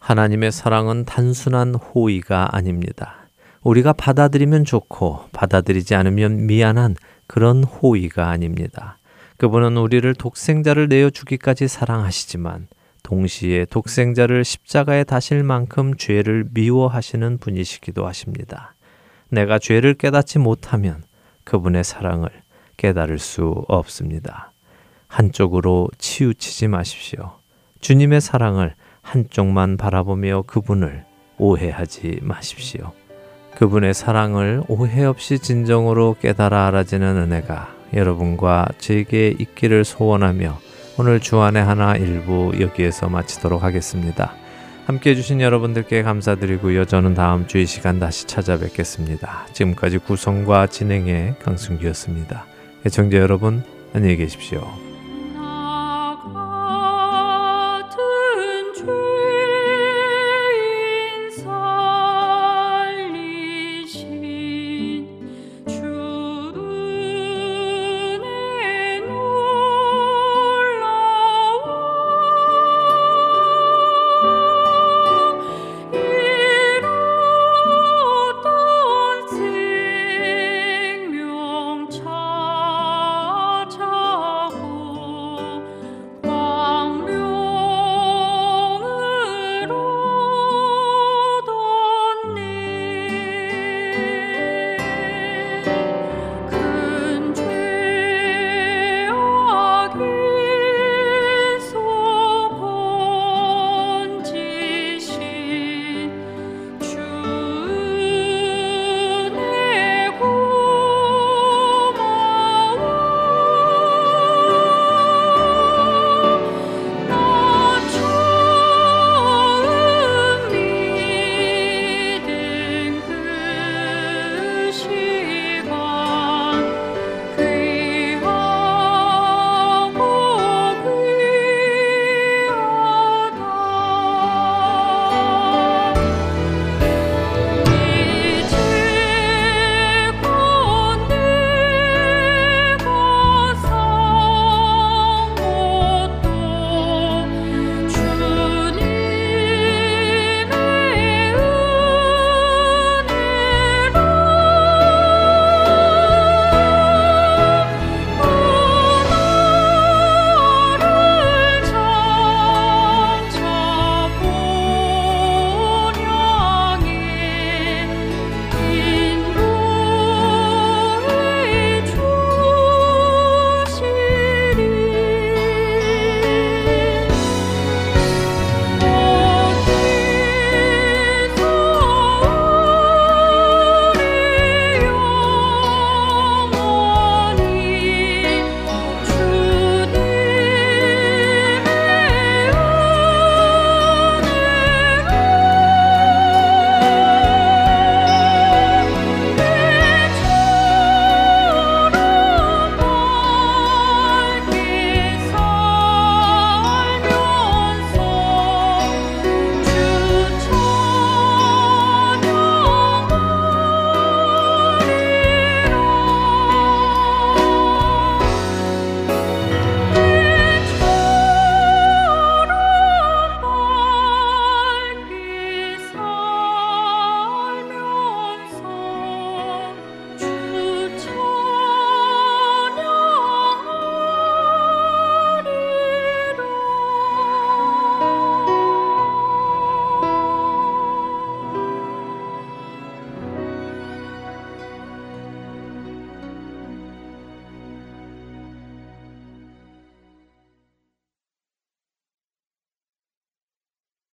하나님의 0.00 0.50
사랑은 0.50 1.04
단순한 1.04 1.76
호의가 1.76 2.56
아닙니다. 2.56 3.28
우리가 3.62 3.92
받아들이면 3.92 4.64
좋고 4.64 5.26
받아들이지 5.32 5.94
않으면 5.94 6.46
미안한 6.46 6.96
그런 7.26 7.62
호의가 7.62 8.28
아닙니다. 8.28 8.98
그분은 9.36 9.76
우리를 9.76 10.12
독생자를 10.14 10.88
내어 10.88 11.10
주기까지 11.10 11.68
사랑하시지만 11.68 12.66
동시에 13.02 13.66
독생자를 13.66 14.44
십자가에 14.44 15.04
다실 15.04 15.42
만큼 15.42 15.96
죄를 15.96 16.46
미워하시는 16.52 17.38
분이시기도 17.38 18.06
하십니다. 18.06 18.74
내가 19.28 19.58
죄를 19.58 19.94
깨닫지 19.94 20.38
못하면 20.38 21.02
그분의 21.44 21.84
사랑을 21.84 22.30
깨달을 22.76 23.18
수 23.18 23.64
없습니다. 23.68 24.52
한쪽으로 25.08 25.88
치우치지 25.98 26.68
마십시오. 26.68 27.32
주님의 27.80 28.20
사랑을 28.20 28.74
한쪽만 29.02 29.76
바라보며 29.76 30.42
그분을 30.46 31.04
오해하지 31.38 32.20
마십시오. 32.22 32.92
그분의 33.56 33.94
사랑을 33.94 34.62
오해 34.68 35.04
없이 35.04 35.38
진정으로 35.38 36.16
깨달아 36.20 36.66
알아지는 36.68 37.16
은혜가 37.16 37.74
여러분과 37.94 38.66
제게 38.78 39.34
있기를 39.38 39.84
소원하며 39.84 40.58
오늘 40.98 41.18
주안의 41.20 41.62
하나 41.62 41.96
일부 41.96 42.52
여기에서 42.60 43.08
마치도록 43.08 43.62
하겠습니다. 43.62 44.34
함께 44.86 45.10
해주신 45.10 45.40
여러분들께 45.40 46.02
감사드리고요. 46.02 46.84
저는 46.84 47.14
다음 47.14 47.46
주 47.46 47.58
이 47.58 47.66
시간 47.66 47.98
다시 48.00 48.26
찾아뵙겠습니다. 48.26 49.46
지금까지 49.52 49.98
구성과 49.98 50.66
진행의 50.66 51.36
강승규였습니다. 51.42 52.44
애청자 52.86 53.18
여러분 53.18 53.62
안녕히 53.94 54.16
계십시오. 54.16 54.89